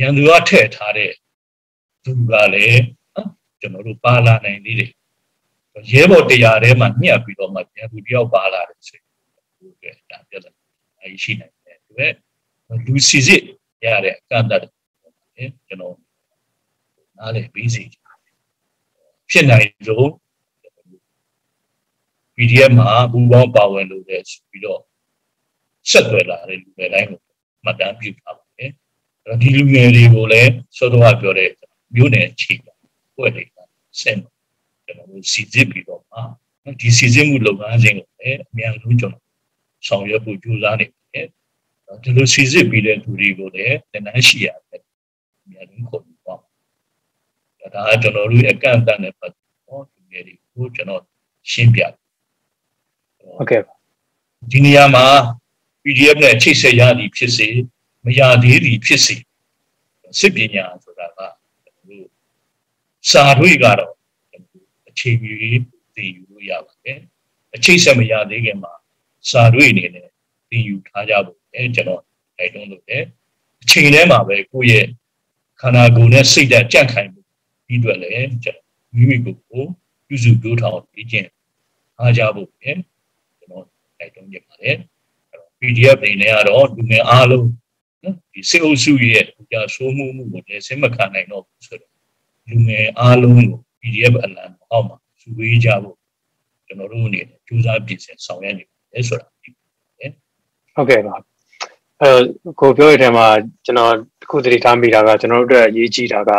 [0.01, 1.11] ရန်သူကထည့်ထားတဲ့
[2.05, 2.83] သူကလည်း
[3.61, 4.91] ကျွန်တော်တို့ပါလာနိုင်သေးတယ်
[5.93, 9.07] ရဲဘော်တရားထဲမှာညှက်ပြီးတော့မှရန်သူတယောက်ပါလာတယ်ဆိုရင်
[9.59, 10.53] ဒီကဒါပြဿနာ
[11.03, 12.07] အရှိနိုင်တယ်ဒီပဲ
[12.87, 13.43] လူစီစစ်
[13.85, 14.63] ရတဲ့အကန့်အသတ်
[15.69, 15.95] ကျွန်တော်
[17.19, 17.83] နားလည်ပြီးစီ
[19.31, 20.09] ဖြစ်နိုင်ဆုံး
[22.37, 24.81] PDF မှာဘူပေါင်းပါဝင်လို့လည်းဆိုပြီးတော့
[25.91, 27.21] ဆက်သွယ်လာတဲ့လူတွေတိုင်းကို
[27.65, 28.71] မှတ်တမ်းပြုထားပါတယ်
[29.25, 31.51] အဲ့တော့ဒီလူငယ်တွေကိုလည်းစောစောကပြောတဲ့
[31.95, 32.73] မျိုးနယ်အခြေခံ
[33.17, 33.57] ပွဲတွေက
[34.01, 34.19] ဆက်
[34.85, 36.19] ကျွန်တော်တို့စီစစ်ပြီးတော့မှ
[36.81, 39.25] ဒီစီစစ်မှုလုပ်ငန်းစဉ်ကိုလည်းအများဆုံးကျွန်တော်
[39.87, 41.27] ဆောင်ရွက်ဖို့ကြိုးစားနေတယ်
[42.03, 44.83] ဒီလိုစီစစ်ပြီးတဲ့သူတွေကိုလည်းတနန်းရှိရတယ်
[45.45, 51.03] အများဆုံးခေါ်ပြီးပေါ့ဒါကကျွန်တော်တို့အကန့်အသတ်နဲ့ပတ်သက်တော့ဒီနေတွေကိုကျွန်တော်
[51.51, 51.93] ရှင်းပြတယ်
[53.37, 53.63] ဟုတ်ကဲ့
[54.51, 55.07] ဒီနေရာမှာ
[55.89, 57.49] PDF နဲ့ချိတ်ဆက်ရသည်ဖြစ်စေ
[58.05, 59.17] မရသေးသည်ဖြစ်စေ
[60.19, 61.19] စစ်ပညာဆိုတာက
[63.11, 63.93] စာတွေကတော့
[64.89, 65.63] အချိန်ကြီး
[65.95, 66.99] သိယူလို့ရပါတယ်
[67.55, 68.73] အချိတ်ဆက်မရသေးခင်မှာ
[69.31, 70.09] စာတွေအနေနဲ့
[70.49, 72.03] သိယူထားကြဖို့အဲကျွန်တော်
[72.39, 73.05] တိုက်တွန်းလို့တယ်
[73.63, 74.87] အချိန်ထဲမှာပဲကိုယ့်ရဲ့
[75.61, 77.21] ခန္ဓာကိုယ်နဲ့စိတ်ဓာတ်ကြန့်ခိုင်မှု
[77.67, 79.65] ဒီအတွက်လည်းကျွန်တော်မိမိကိုယ်ကို
[80.07, 81.29] ပြုစုတိုးထောင်ပြီးခြင်း
[81.99, 82.71] အားကြဖို့ပဲ
[83.39, 83.65] ကျွန်တော်
[83.99, 84.98] တိုက်တွန်းနေပါတယ်အဲ့တော့
[85.61, 87.49] PDF တွေနဲ့ကတော့လူငယ်အားလုံး
[88.05, 91.93] နော်ဒီစေအုပ်စုရဲ့ကြာဆိုးမှုမှုကိုလည်းစိတ်မခံနိုင်တော့ဘူးဆိုတော့
[92.49, 95.97] လူငယ်အားလုံးကို PDF အလံအောက်မှာစုဝေးကြဖို့
[96.67, 99.49] ကျွန်တော်တို့အနေနဲ့ကြိုးစားပြင်ဆင်ဆောင်ရွက်နေတယ်ဆိုတာဒီ
[100.75, 101.15] ဟုတ်ကဲ့ပါ
[102.01, 102.11] အဲ
[102.61, 103.27] ကိုပြောရတဲ့မှာ
[103.65, 106.31] ကျွန်တော်တခုတည်းထားမိတာကကျွန်တော်တို့အတွက်အရေးကြီးတာက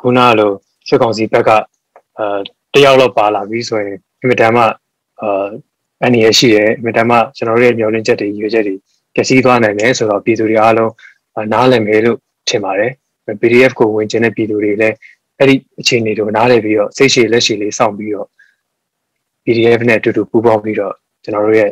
[0.00, 0.52] ခုနလို
[0.88, 1.50] စစ်ကောင်စီဘက်က
[2.18, 2.26] အဲ
[2.74, 4.62] တယောက်လောက်ပါလာပြီဆိုရင်အင်မတန်မှ
[5.20, 5.46] အာ
[6.02, 8.74] အနေရရှိတယ်အင်မတန်မှကျွန်တော်တို့ရဲ့မျှော်လင့်ချက်တွေရွေချက်တွေ
[9.14, 10.92] ပျက်စီးသွားနိုင်တယ်ဆိုတော့ပြည်သူတွေအားလုံး
[11.52, 12.92] နားလည်မယ်လို့ထင်ပါတယ်
[13.40, 14.96] PDF ကိုဝင်ကျင်တဲ့ပြည်သူတွေလည်း
[15.38, 18.28] အဲ့ဒီအခြေအနေတွေကိုနားလည်ပြီးတော့စိတ်ရှည်လက်ရှည်လေးစောင့်ပြီးတော့
[19.44, 21.70] PDF နဲ့အတူတူပူးပေါင်းပြီးတော့ကျွန်တော်တို့ရဲ့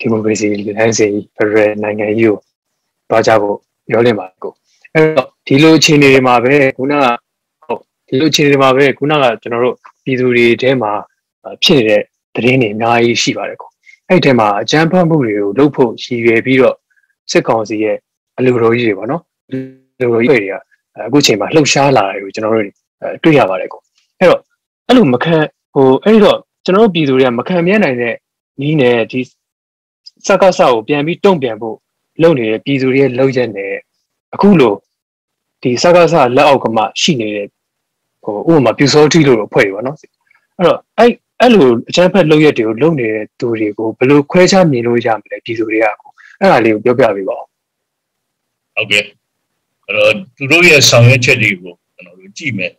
[0.00, 2.36] ဒီမိုကရေစီလမ်းစဉ်ဖရယ်နိုင်ငံကြီးကို
[3.08, 3.56] သွားကြဖို့
[3.88, 4.52] ပြောလင့်ပါကို
[4.94, 7.06] အဲ့တော့ဒီလိုအခြေအနေတွေမှာပဲခုနက
[7.66, 10.92] ဟုတ်ဒီလိုအခြေအနေတွေမှာပဲခုနကကျွန်တော်တို့ပြည်သူတွေထဲမှာ
[11.62, 12.02] ဖြစ်နေတဲ့
[12.34, 13.70] သတင်းတွေအများကြီးရှိပါတယ်ကို
[14.08, 16.76] အဲ့ဒီထဲမှာအကြမ်းဖက်မှုတွေကိုလုပ်ဖို့ရည်ရွယ်ပြီးတော့
[17.30, 17.96] စစ်ကောင်စီရဲ့
[18.38, 20.54] အလူတော်ကြီးတွေပေါ့နော်လူတော်ကြီးတွေက
[21.06, 22.66] အခုချိန်မှာလှုပ်ရှားလာတယ်ကိုကျွန်တော်တို့
[23.22, 23.80] တွေ့ရပါတယ်ကို
[24.18, 24.40] အဲ့တော့
[24.86, 25.36] အဲ့လိုမခံ
[25.74, 28.14] ဟိုအဲ့တော့ကျွန်တော်တို့ပြည်သူတွေကမခံမြဲနိုင်တဲ့
[28.60, 29.20] နီးနဲ့ဒီ
[30.26, 31.76] စကားစကိုပြန်ပြီးတုံ့ပြန်ဖို့
[32.22, 33.72] လုပ်နေတဲ့ပြည်သူတွေရဲ့လုပ်ရက်နဲ့
[34.34, 34.74] အခုလို
[35.62, 37.46] ဒီစကားစလက်အောက်ကမှရှိနေတဲ့
[38.24, 40.08] ဟိုဥပမာပြူစောတိလို့ဖွဲ့ရပါတော့အဲ့
[40.66, 47.46] တော့အဲ့ အဲ့လိုအချမ်းဖက်လုပ်ရက်တွေကိုလုပ်နေတဲ့သူတွေကိုဘယ်လိုခွဲခြားမြင်လို့ရမလဲပြည်သူတွေကအဲ့ဒါလေးကိုပြောပြပေးပါဦး
[48.74, 49.04] ဟုတ်ကဲ့
[49.84, 52.72] အဲ့တော့သူတို့ရဲ့ဆောင်ရွက်ချက်တွေကိုကျွန်တော်တို့ကြည့်မယ်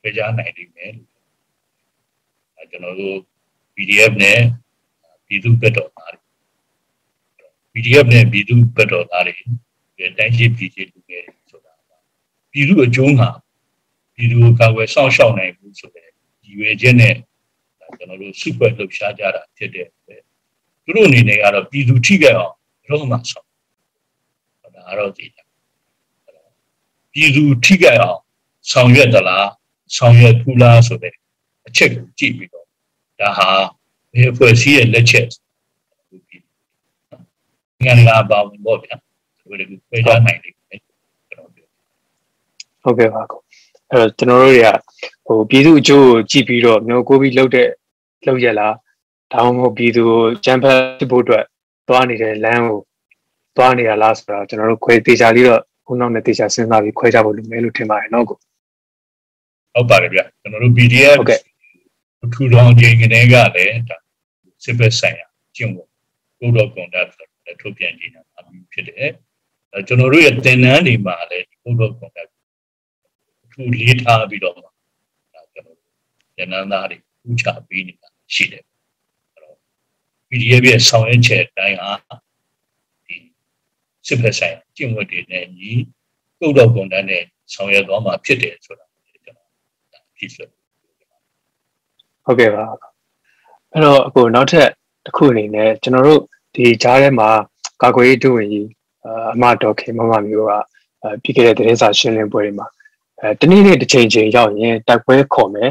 [0.00, 0.92] ခွဲခြားနိုင်လိမ့်မယ်
[2.56, 3.16] အဲကျွန်တော်တို့
[3.74, 4.38] PDF နဲ့
[5.26, 6.22] ပြည်သူ့ဘက်တော်သားတွေ
[7.72, 9.34] PDF နဲ့ပြည်သူ့ဘက်တော်သားတွေ
[10.18, 11.72] တိုင်းရှိပြည်ရှိလူငယ်ဆိုတာ
[12.52, 13.30] ပြည်သူအကျိုးမှာ
[14.14, 16.11] ပြည်သူကာကွယ်စောင့်ရှောက်နိုင်ဘူးဆိုတဲ့
[16.44, 17.14] ရည်ရွယ်ချက်နဲ့
[17.96, 19.86] ကျွန်တော်တို့စုဖွဲ့လှုပ်ရှားကြတာဖြစ်တဲ့
[20.84, 22.54] သူတို့အနေနဲ့ကတော့ပြည်သူထိခဲ့အောင်
[22.88, 23.46] တော့မှဆောင်
[24.74, 25.26] ဒါကတော့ဒီ
[27.12, 28.18] ပြည်သူထိခဲ့အောင်
[28.70, 29.48] ဆောင်ရွက်သလား
[29.96, 31.14] ဆောင်ရွက်ဘူးလားဆိုတဲ့
[31.66, 32.66] အချက်ကိုကြည့်ပြီးတော့
[33.20, 33.48] ဒါဟာ
[34.12, 35.26] ဘယ်ဖွဲ့စည်းရဲ့လက်ချက်
[37.84, 38.96] ငန်လာပါဝင်ပေါ့ဗျာ
[39.38, 40.80] ဒီလိုပြေးကြနိုင်တယ်ကျွန်
[41.38, 41.66] တော်ပြော
[42.82, 43.41] ဟုတ်ကဲ့ပါကော
[43.92, 44.68] အဲ့တော့ကျွန်တော်တို့တွေက
[45.26, 47.68] ဟိုပြည်သူအကျိုးကိုကြည့်ပြီးတော့မျိုးကိုပြီးလှုပ်တဲ့
[48.24, 48.74] လှုပ်ရလား
[49.32, 51.44] ဒါမှမဟုတ်ပြည်သူကိုကြမ်းဖက်ဖို့အတွက်
[51.88, 52.78] သွားနေတဲ့လမ်းကို
[53.56, 58.36] သွားနေရလားဆိုတော့ကျွန်တော်တို့ခွဲတေချာလေးတော့ခုနောက်နဲ့တေချာစဉ်းစားပြီးခွဲကြဖို့လိုမယ်လို့ထင်ပါတယ်နော်ကို
[59.74, 61.40] ဟုတ်ပါတယ်ဗျကျွန်တော်တို့ PDF ဟုတ်ကဲ့
[62.34, 63.96] ထူထောင်ခြင်းကနေကလည်းဒါ
[64.64, 65.26] စစ်ဘက်ဆိုင်ရာ
[65.56, 65.88] ကျင့်ဝတ်
[66.38, 69.10] code of conduct ဆိုထုတ်ပြန်ကြေညာအပြီးဖြစ်တယ်
[69.72, 72.31] အဲကျွန်တော်တို့ရဲ့သင်တန်းတွေမှာလည်း code of conduct
[73.52, 74.70] ထူလေးထားပြီးတော့ဒါ
[75.54, 75.78] ကျွန်တော်
[76.38, 76.96] ဉာဏ်သားတွေ
[77.30, 79.56] ဥချပေးနေတာရှိတယ်အဲ့တော့
[80.28, 81.90] PDF ရဲ့ဆောင်ရွက်ချက်အတိုင်းဟာ
[83.06, 83.16] ဒီ
[84.06, 85.70] စစ်ဖက်ဆိုင်ကျင့်ဝတ်တွေနဲ့ညီ
[86.38, 88.86] ကုတ်တော်ကွန်တန်းနဲ့ဆောင်ရွက်သွားမှာဖြစ်တယ်ဆိုတာ
[89.24, 89.48] ကျွန်တော်
[90.18, 90.46] ဖြစ်ဆို
[92.24, 92.64] ဟုတ်ကဲ့ပါ
[93.72, 94.68] အဲ့တော့အခုနောက်ထပ်
[95.04, 96.20] တစ်ခုအနေနဲ့ကျွန်တော်တို့
[96.54, 97.28] ဒီကြားထဲမှာ
[97.82, 98.68] ကာကွယ်ရေးဒုဝန်ကြီး
[99.34, 100.52] အမတော်ခေမမမျိုးက
[101.22, 102.66] ပြီးခဲ့တဲ့သတင်းစာရှင်းလင်းပွဲတွေမှာ
[103.22, 105.70] အဲတနေ့နေ့တစ်ချိန်ချိန်ရောက်ရင်တိုက်ပွဲခေါ်မယ်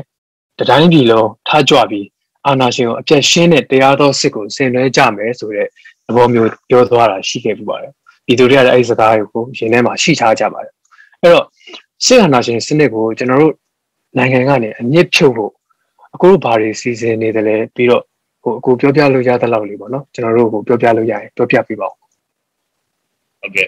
[0.59, 2.07] တတိုင်းပြည်လုံးထားကြွပြီး
[2.45, 5.67] အာဏာရှင်ကိုအပြတ်ရှင်းတဲ့တရားတော်စစ်ကိုဆင်နွှဲကြမယ်ဆိုတဲ့
[6.05, 7.91] သဘောမျိုးပြောသွားတာရှိခဲ့ပြပါတယ်
[8.25, 10.73] ပြည်သူတွေကလည်းအဲဒီစကားကိုရင်ထဲမှာရှိထားကြပါတယ်
[11.21, 11.45] အဲ့တော့
[12.05, 13.53] စစ်အာဏာရှင်စနစ်ကိုကျွန်တော်တို့
[14.17, 15.51] နိုင်ငံကနေအမြင့်ဖြုတ်ဖို့
[16.15, 18.03] အခုဘာတွေစီစဉ်နေတယ်လဲပြီးတော့
[18.43, 21.95] ဟိုအခုပြောပြလို့ရတဲ့လောက်လေးပေါ့နော်ကျွန်တော်တို့ကိုပြောပြလို့ရရင်ပြောပြပေးပါဦး
[23.39, 23.67] ဟုတ်ကဲ့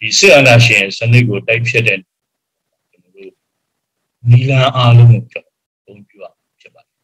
[0.00, 1.98] ဒီစစ်အာဏာရှင်စနစ်ကိုတိုက်ဖြတ်တဲ့
[4.30, 6.26] နီလန်အားလုံးကိုကျွန်တော်အသုံးပြုရ
[6.60, 6.96] ဖြစ်ပါတယ်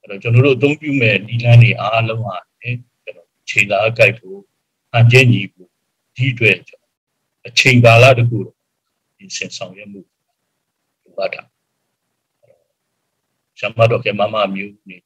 [0.00, 4.38] အဲ့တော့ကျွန်တော်တို့အသုံးပြုမဲ့နီလန်တွေအားလုံးဟာကျွန်တော်ချိန်သာအကြိုက်ဖို့
[4.96, 5.68] အကျဉ်းကြီးဖို့
[6.16, 6.92] ဒီအတွက်ကျွန်တော်
[7.46, 8.38] အချိန်ကာလတခု
[9.16, 11.42] ဒီစင်ဆောင်ရမှုလိုအပ်တာ
[13.58, 14.96] ရှမ်းမတော်ကမမမျိုးနေ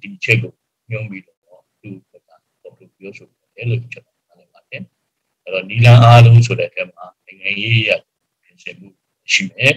[0.00, 0.52] ဒီချက်ကို
[0.90, 4.82] ညွှန်ပြီးတော့သူ့ဘက်ကပေါ်လို့ပြောဆိုတယ်လို့ကျွန်တော်နားလည်ပါတယ်
[5.42, 7.90] အဲ့တော့နီလန်အားလုံးဆိုတဲ့အထက်မှာနိုင်ငံရေးရ
[8.42, 8.88] ပြင်ဆင်မှု
[9.32, 9.74] ရှိမယ်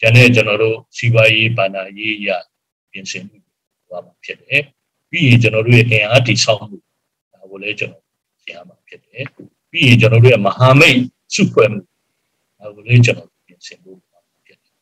[0.00, 2.28] ကျန်တဲ့ကျွန်တော်တို့စီးပွားရေးဘာသာရေးရ
[2.90, 3.36] ပြင်ဆင်မှု
[3.88, 4.62] သွားမှာဖြစ်တယ်
[5.10, 6.76] ပြီးရင်ကျွန်တော်တို့ရဲ့အင်အားတည်ဆောက်မှု
[7.32, 8.04] ဒါကိုလည်းကျွန်တော်
[8.42, 9.26] ရှင်းရမှာဖြစ်တယ်
[9.70, 10.98] ပြီးရင်ကျွန်တော်တို့ရဲ့မဟာမိတ်
[11.34, 11.80] စုဖွဲ့မှု
[12.58, 13.98] ဒါကိုလည်းကျွန်တော်ပြင်ဆင်ဖို့
[14.46, 14.74] ဖြစ်တယ်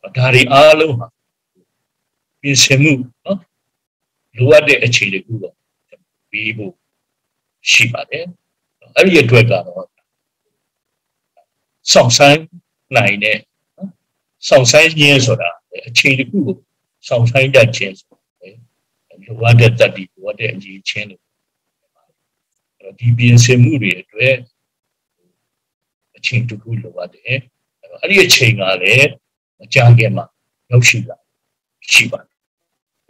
[0.00, 1.06] ဒါတွေအားလုံးဟာ
[2.40, 2.92] ပြင်ဆင်မှု
[3.24, 3.38] နော်
[4.36, 5.54] လိုအပ်တဲ့အခြေအနေကူတော့
[6.30, 6.72] ပြီးဖို့
[7.70, 8.24] ရှိပါတယ်
[8.94, 9.88] အဲ့ဒီအတွက်ကတော့
[11.92, 12.40] စောင့်ဆိုင်
[12.96, 13.38] နိုင်တဲ့
[14.46, 15.50] စောင့်ဆိုင်ခြင်းဆိုတာ
[15.88, 16.56] အခြေတစ်ခုကို
[17.08, 18.56] စောင့်ဆိုင်တတ်ခြင်းဆိုတယ်
[19.24, 21.22] လိုအပ်တဲ့တတ်ဒီလိုအပ်တဲ့အကြီးချင်းလို့
[22.78, 24.34] အဲ့တော့ဒီပြင်ဆင်မှုတွေအတွက်
[26.16, 27.38] အချိန်တစ်ခုလိုအပ်တယ်
[28.00, 29.08] အဲ့ဒီအချိန်ကလည်း
[29.58, 30.24] မကြာခင်မှာ
[30.70, 31.16] ရောက်ရှိလာ
[31.92, 32.38] ရှိပါတယ်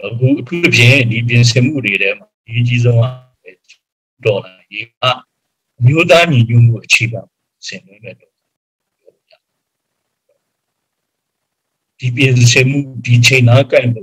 [0.05, 3.05] အခုအထူးဖြင့်ဒီပြင်ဆင်မှုတွေထဲမှာအရေးကြီးဆုံးက
[4.25, 4.87] ဒေါ်လာရေး
[5.79, 7.21] အမျိုးသားညီညွတ်မှုအခြေခံ
[7.67, 8.28] ဆင်နွှဲတဲ့
[11.99, 14.03] ဒီပြင်ဆင်မှုဒီချိန်နာကိုက်မှု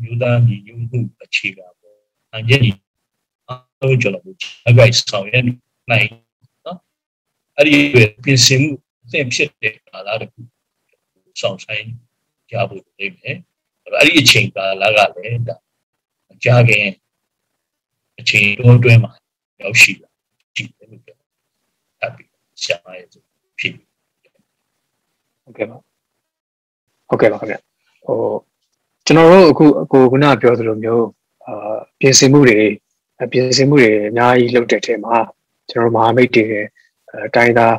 [0.00, 1.98] မြို့သားညီညွတ်မှုအခြေခံပေါ်
[2.34, 2.72] အញ្ញညီ
[3.48, 5.34] အားလုံးကျွန်တော်အကြိုက်ဆောင်ရ
[5.90, 6.06] နိုင်
[6.66, 6.78] နော်
[7.56, 7.76] အဲ့ဒီ
[8.24, 8.70] ပြင်ဆင်မှု
[9.04, 10.40] အသင့်ဖြစ်တဲ့ကာလတခု
[11.40, 11.84] ဆောင်ဆိုင်
[12.50, 13.36] ကြဖို့လိမ့်မယ်
[13.84, 15.56] အဲ့ဒီအချိန်ကာလကလည်းဒါ
[16.32, 16.86] အကြခင်
[18.20, 19.12] အချိန်တိုးအတွင်းမှာ
[19.62, 20.10] ရောက်ရှိလာ
[20.54, 21.16] ရှိတယ်လို့ပြော
[22.00, 22.24] အဲ့ဒီ
[22.62, 23.06] ရှားရဲ့
[23.58, 23.72] ဖြစ်
[25.42, 25.78] ဟုတ်ကဲ့ပါ
[27.10, 27.56] ဟုတ်ကဲ့ပါခင်ဗျ
[28.06, 28.18] ဟို
[29.06, 31.06] ကျွန်တော်တို့အခုအခုခုနပြောသလိုမျိုး
[31.46, 32.58] အာပြင်ဆင်မှုတွေ
[33.32, 35.16] ပြင်ဆင်မှုတွေအများကြီးလုပ်တဲ့ထဲမှာ
[35.70, 36.60] ကျွန်တော်တို့မဟာမိတ်တွေအဲ
[37.34, 37.76] တိုင်းသား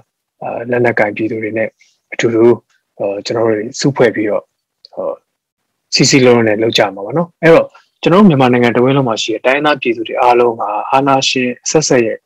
[0.72, 1.70] လက်နက်ကင်ပြည်သူတွေနဲ့
[2.14, 2.46] အတူတူ
[3.26, 4.44] ကျွန်တော်တို့စုဖွဲ့ပြီးတော့
[4.94, 5.12] ဟို
[5.94, 7.68] စီစီလုံးနဲ့လောက်ကြမှာပါနော်အဲ့တော့
[8.02, 12.18] ကျွန်တော်တို့မြန်မာနိုင်ငံတဝင်းလုံးမှာရှိတဲ့တိုင်းသားပြည်သူတွေအားလုံးကအာနာရှင်ဆက်ဆက်ရဲ့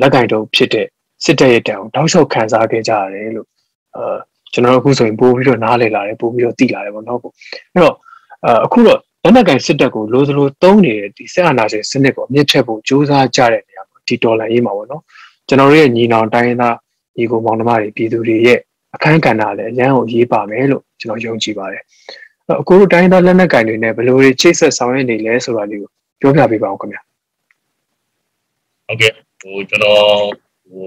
[0.00, 0.86] လက်ကင်တုံးဖြစ်တဲ့
[1.24, 3.48] စစ်တပ်ရဲ့တံကိုတောက်လျှောက်ခံစားခဲ့ကြရတယ်လို့
[3.96, 4.16] အာ
[4.52, 7.30] ကျွန်တော်တို့အခုဆိုရင်ပို့ပြီးတော့နားလည်လာတယ်ပို့ပြီးတော့သိလာတယ်ပေါ့နော်ကို
[7.72, 7.96] အဲ့တော့
[8.66, 15.02] အခုတော့လက်နက်ကင်စစ်တပ်ကိုလိုသလိုသုံးနေတဲ့ဒီစစ်အာဏာရှင်စနစ်ကိုအမြင့်ထက်ဖို့စ조사ကြတဲ့နေရာမှာဒီဒေါ်လာရေးမှာပေါ့နော်
[15.48, 16.76] ကျွန်တော်တို့ရဲ့ညီနောင်တိုင်းသား
[17.16, 18.58] ညီကိုမောင်နှမတွေပြည်သူတွေရဲ့
[18.94, 21.82] အခန်းကဏ္ဍလည်းအရန်ကိုရေးပါမယ်လို့ကျွန်တော်ယုံကြည်ပါတယ်
[22.60, 27.00] အခုတို့တိုင်းသားလက်နက်ကင်တွေနဲ့ဘယ်လိုတွေချိတ်ဆက်ဆောင်ရွက်နေလဲဆိုတာလေးကိုပြောပြပေးပါဦးခင်ဗျာ
[28.86, 30.00] ဟုတ်ကဲ့ဟိုကျွန်တော်
[30.68, 30.86] ဟို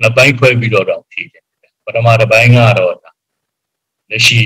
[0.00, 1.44] နှစ်ပိုင်းခွဲပြီးတော့တော့ဖြည့်တယ်
[1.86, 2.94] ပထမတစ်ပိုင်းကတော့
[4.10, 4.40] လက်ရှိ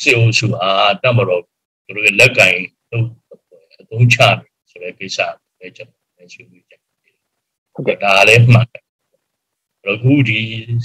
[0.00, 1.42] စေအုပ်စုအားတမတော်
[1.84, 2.56] သူတို့လက်ကင်
[2.90, 3.06] သုံး
[3.80, 4.36] အသုံးချတယ်
[4.70, 5.18] ဆိုတဲ့ကိစ္စ
[5.58, 6.80] ပဲကျွန်တော်လည်းဆွေးနွေးကြတယ်
[7.72, 8.84] ဟုတ်ကဲ့ဒါလည်းမှန်တယ်
[9.86, 10.38] အခုဒီ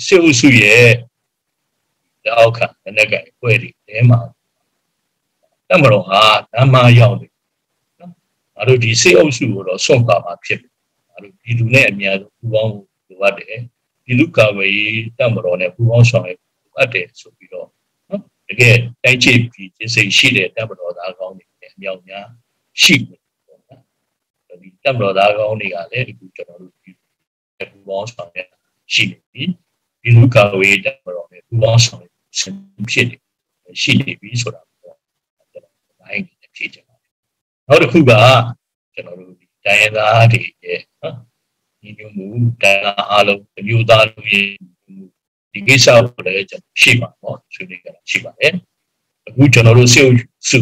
[0.05, 0.89] စေအုပ်စုရဲ့
[2.23, 2.65] လက်အောက်ခံ
[2.97, 4.19] လက်ကင်ပွဲတွေတဲမှာ
[5.69, 6.21] တမတော်ဟာ
[6.53, 7.31] ဓမ္မရောက်တယ်
[7.99, 8.11] နော်
[8.55, 10.71] ငါတို့ဒီစေအုပ်စုကိုတော့စွန့်ပါမှာဖြစ်တယ်
[11.09, 13.61] ငါတို့ဒီလူနဲ့အများဆုံးပူပေါင်းလိုအပ်တယ်
[14.09, 14.79] ဒီလူကာဝေး
[15.19, 16.39] တမတော်နဲ့ပူပေါင်းဆောင်ရွက်
[16.77, 17.67] အပ်တယ်ဆိုပြီးတော့
[18.09, 22.25] နော်တကယ်တိုင်းချစ်ပြီးစိတ်ရှိတဲ့တမတော်သားကောင်းတွေအမြောက်များ
[22.81, 23.81] ရှိတယ်ပေါ့နော်
[24.61, 26.91] ဒီတမတော်သားကောင်းတွေကလည်းဒီကျွန်တော်တို့ဒီ
[27.71, 28.47] ပူပေါင်းဆောင်ရွက်
[28.93, 29.43] ရှိနေပြီ
[30.01, 32.53] ဒီလူကာဝေးတမတော်နဲ့ပူပေါင်းဆောင်ရွက်ဖြစ်
[33.09, 33.17] နေ
[33.81, 34.97] ရှိနေပြီဆိုတာပေါ့
[35.51, 37.11] ကျွန်တော်ဘိုင်းနေဖြည့်ချင်ပါတယ်
[37.67, 38.11] နောက်တစ်ခုက
[38.93, 39.33] ကျွန်တော်တို့
[39.65, 41.28] တိုင်းရင်းသားတွေရဲ့နော်
[41.83, 42.27] ညီညွတ်မှု
[42.61, 44.49] တိုင်းသားအားလုံးမျိုးသားလူကြီး
[45.51, 48.53] ဒီကိစ္စကိုလည်းကျွန်တော်ရှိပါတော့ဆွေးနွေးကြတာရှိပါတယ်
[49.27, 50.13] အခုကျွန်တော်တို့စေုပ်
[50.49, 50.59] စု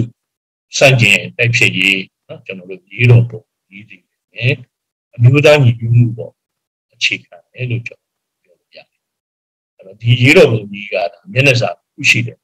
[0.77, 3.97] စန့်ကျင်တိုက်ဖြစ်ရေးနော်ကျွန်တော်တို့ရေးတော်ပုံရေးစီ
[4.35, 4.53] နဲ့
[5.15, 6.31] အမျိုးသားညီညွတ်မှုပေါ့
[6.93, 8.85] အခြေခံတယ်လို့ကျွန်တော်ပြောလို့ရတယ်
[9.75, 10.95] အဲ့တော့ဒီရေးတော်ပုံကြီးက
[11.31, 12.37] မျက်နှာစာခုရှိတယ်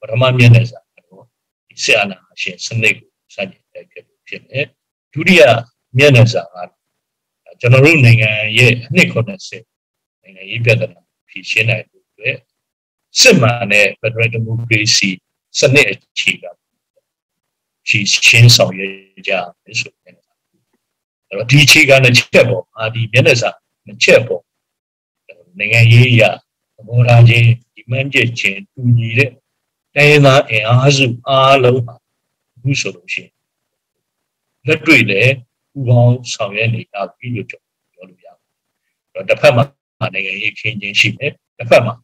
[0.00, 1.24] ပထမမျက်နှာစာတော့
[1.68, 4.64] ဒီဆရာနာရှင်စနစ်ကိုစန့်ကျင်တိုက်ဖြစ်လို့ဖြစ်တယ်
[5.12, 5.42] ဒုတိယ
[5.98, 6.79] မျက်နှာစာက
[7.60, 9.16] ကျွန်တော်တို့နိုင်ငံရဲ့အနှစ်80
[10.22, 12.36] နိုင်ငံရေးပြဿနာဖြေရှင်းနိုင်လို့အတွက်
[13.20, 15.10] စစ်မှန်တဲ့ Federal Democracy
[15.58, 16.50] စနစ်အခြေခံ
[17.86, 18.92] ဖြေရှင်းဆောင်ရွက်
[19.28, 19.32] ကြ
[19.64, 23.50] မယ်ဆိုတဲ့အဲ့တော့ဒီအခြေခံတစ်ချက်ပေါ်အာဒီမျက်နှာစာ
[23.86, 24.42] တစ်ချက်ပေါ်
[25.58, 26.22] နိုင်ငံရေးရ
[26.76, 29.30] သဘောထားချင်းဒီမှန်းချက်ချင်းတူညီတဲ့
[29.94, 31.94] တိုင်းရင်းသားအင်အားစုအားလုံးဟာ
[32.54, 33.32] အခုဆိုလို့ရှိရင်
[34.66, 35.34] လက်တွေ့လည်း
[35.70, 37.60] ပူပေါင်းဆောင်ရွက်နေကြပြီလို့ပြော
[38.08, 38.44] လို့ရပါ
[39.14, 39.64] တယ်။တစ်ဖက်မှာ
[40.14, 41.94] နိုင်ငံရေးခင်းချင်းရှိတယ်တစ်ဖက်မှာ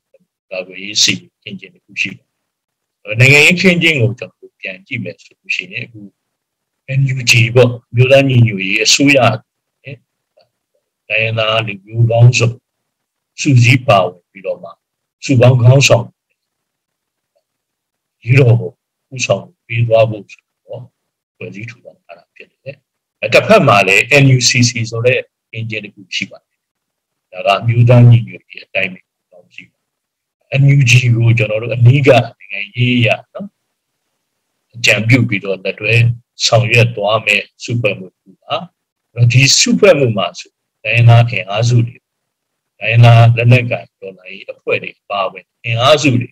[0.51, 2.27] ကာကွယ်ရေးစီခင်းချင်းတစ်ခုရှိတယ်။
[3.21, 6.01] နိုင်ငံရေးခင်းချင်းကိုကျွန်တော်ပြန်ကြည့်မယ်ဆိုလို့ရှိရင်အခု
[6.99, 9.19] NUG ပေါ့မြို့သားညီညွတ်ရေးအစိုးရ
[9.83, 9.97] နဲ့
[11.09, 12.51] တိုင်းသားလူမျိုးပေါင်းစုံ
[13.41, 14.71] စုစည်းပါဝင်ပြီးတော့မှ
[15.25, 16.05] စုပေါင်းခေါင်းဆောင်
[18.23, 18.55] ဒီတော့
[19.15, 20.83] ဥဆောင်ပြီးသွားဖို့ဆိုတော့
[21.37, 22.26] ဖွဲ့စည်းထူထောင်ထားတာဖြစ်
[23.21, 25.21] တယ်။တစ်ဖက်မှာလည်း NUCC ဆိုတဲ့
[25.57, 29.01] engine တစ်ခုရှိပါတယ်။ဒါကမြို့သားညီညွတ်ရေးအတိုင်းပဲ
[29.33, 29.79] တောင်းရှိပါ
[30.61, 33.47] NUG ကိုကျွန်တော်တို့အနည်းကနိုင်ငံရေးရနော်
[34.75, 35.95] အကြံပြုပြီးတော့လက်တွဲ
[36.45, 38.57] ဆောင်ရွက်သွားမယ်စုဖွဲ့မှုကူပါ
[39.33, 40.51] ဒီစုဖွဲ့မှုမှာဆို
[40.85, 41.97] တိုင်းသားခင်အားစုတွေ
[42.81, 46.31] တိုင်းသားလက်နက်ကင်ဒေါ်လာရေးအဖွဲ့တွေပါဝင်အင်အားစုတွေ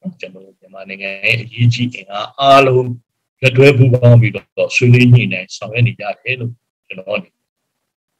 [0.00, 2.86] နော်ကျွန်တော်မြန်မာနိုင်ငံရဲ့အရေးကြီးအင်အားအားလုံး
[3.42, 6.52] လက်တွဲပူးပေါင်းပြီးတော့ဆွေးနွေးညှိနှိုင်းဆောင်ရွက်နေကြတယ်လို့
[6.86, 7.20] ကျွန်တော်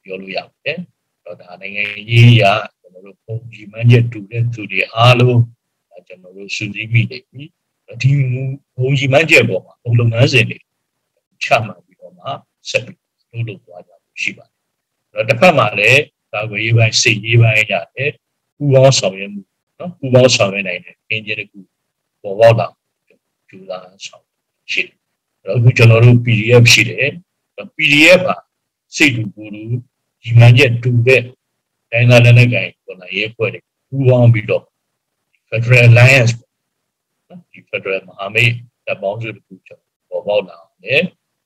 [0.02, 0.78] ပြောလို့ရပါတယ်။
[1.24, 2.44] တော့ဒါနိုင်ငံရေးအရ
[2.80, 5.40] ကျွန်တော်တို့ပုံကြီးမှန်းချက်တူတဲ့သူတွေအားလုံး
[6.06, 7.44] ကျွန်တော်တို့စုစည်းမိနေပြီ။
[8.02, 8.10] ဒီ
[8.76, 10.58] ပုံကြီးမှန်းချက်ပေါ်မှာဘုံလုပ်ငန်းစဉ်တွေ
[11.44, 12.26] ချမှတ်ပြီးတော့မှ
[12.70, 12.98] ဆက်ပြီး
[13.32, 14.54] လုပ်လို့သွားကြလို့ရှိပါတယ်။
[15.14, 16.02] အဲ့တော့တစ်ဖက်မှာလည်း
[16.32, 18.10] ကာကွယ်ရေးပိုင်းစိတ်ရေးပိုင်းရတယ်
[18.56, 19.42] ပူပေါင်းဆောင်ရွက်မှု
[19.78, 21.58] နော်ပူပေါင်းဆောင်ရွက်နိုင်တဲ့အင်ဂျင်တစ်ခု
[22.22, 22.66] ပေါ်ပေါက်လာ
[23.48, 24.24] ကျူးစားဆောင်
[24.72, 24.98] ရှိတယ်။
[25.44, 27.12] အဲ့တော့အခုကျွန်တော်တို့ PDF ရှိတယ်။
[27.76, 28.36] PDF ပါ
[28.96, 29.62] စိတ်တူပူတူ
[30.22, 31.22] ဒီမှန်ချက်တူတဲ့
[31.90, 34.64] တိုင်းသားလက်နက်ကိုင်ပေါ်လာရေးဖွဲ့တွေပူးပေါင်းပြီးတော့
[35.48, 36.32] Federal Alliance
[37.28, 38.52] နော်ဒီ Federal မဟာမိတ်
[38.86, 41.02] တပ်ပေါင်းစုတစ်ခုကျွန်တော်ပေါ်ပေါက်လာတယ်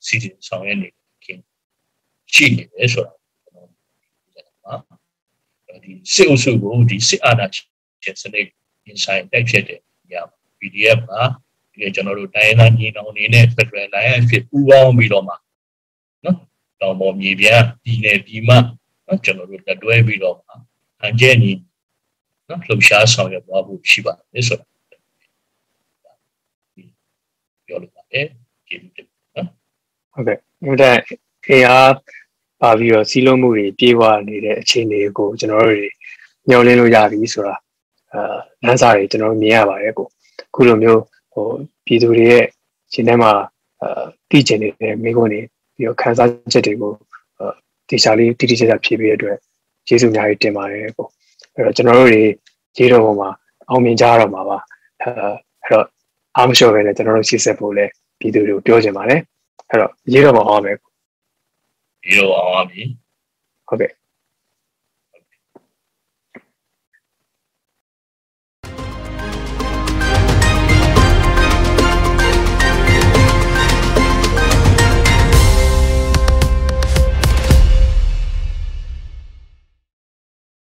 [0.06, 0.88] စီစဉ်ဆောင်ရွက်နေ
[1.24, 1.38] ခင်
[2.34, 3.68] ရှိနေတယ်ဆိုတာကျွန်တော်
[4.34, 4.74] ပြောတာပါ
[5.84, 8.46] ဒီစစ်အုပ်စုကိုဒီစစ်အာဏာရှင်စနစ်
[8.90, 9.80] inside တိုက်ဖြစ်တဲ့
[10.10, 10.12] ည
[10.58, 11.43] PDF မှာဒီ
[11.94, 15.34] ကျွန်တော်တို့တိုင်းသားညီနောင်နေနဲ့ Federal Alliance ဖြစ်ပူးပေါင်းပြီးတော့မှ
[16.24, 16.36] နော်
[16.80, 18.50] တောင်ပေါ်မြေပြန့်ပြည်နယ်ပြည်မ
[19.06, 20.52] နော်ကျွန်တော်တို့လက်တွဲပြီးတော့မှ
[21.00, 21.52] အန်ကျဲညီ
[22.48, 24.66] နော်လှုပ်ရှားဆောင်ရွက်သွားဖို့ရှိပါတယ်ဆိုတာ
[27.66, 28.26] ပြောလို့ပါတယ်
[28.68, 29.06] ကျေးဇူးတင်
[29.36, 29.48] နော်
[30.12, 30.96] ဟုတ်ကဲ့မြတ်တဲ့
[31.44, 31.92] ခေအား
[32.60, 35.78] ပါပြီးတော့စီးလုံးမှုတွေပြေးသွားနေတဲ့အခြေအနေကိုကျွန်တော်တို့
[36.48, 37.54] ညှော်လင်းလို့ရပြီဆိုတာ
[38.12, 41.02] အာလမ်းစာတွေကျွန်တော်မြင်ရပါတယ်ကိုအခုလိုမျိုး
[41.34, 41.48] ဟို
[41.86, 42.44] ပြည်သူတွေရဲ့
[42.92, 43.32] ရှင်ထဲမှာ
[43.82, 45.40] အာတည်ကျင်နေတဲ့မိကုန်းတွေ
[45.74, 46.92] ပြီးတော့ခန်းစားချက်တွေကို
[47.88, 49.36] တေချာလေးတိတိကျကျဖြည့်ပေးရတဲ့အတွက်
[49.86, 51.06] ကျေးဇူးအများကြီးတင်ပါတယ်ကို
[51.54, 52.22] အဲ့တော့ကျွန်တော်တို့တွေ
[52.78, 53.28] ရေးတော်ပေါ်မှာ
[53.68, 54.58] အောင်မြင်ကြတော့မှာပါ
[55.00, 55.08] အဲ
[55.62, 55.86] အဲ့တော့
[56.36, 57.86] အားမလျှော့ပဲနဲ့ကျွန်တော်တို့ရှေ့ဆက်ဖို့လဲ
[58.20, 59.20] ပြည်သူတွေကိုပြောချင်ပါတယ်
[59.70, 60.76] အဲ့တော့ရေးတော်ပေါ်အောင်မယ်
[62.06, 62.82] ရေးတော်အောင်ပါပြီ
[63.68, 63.90] ဟုတ်ကဲ့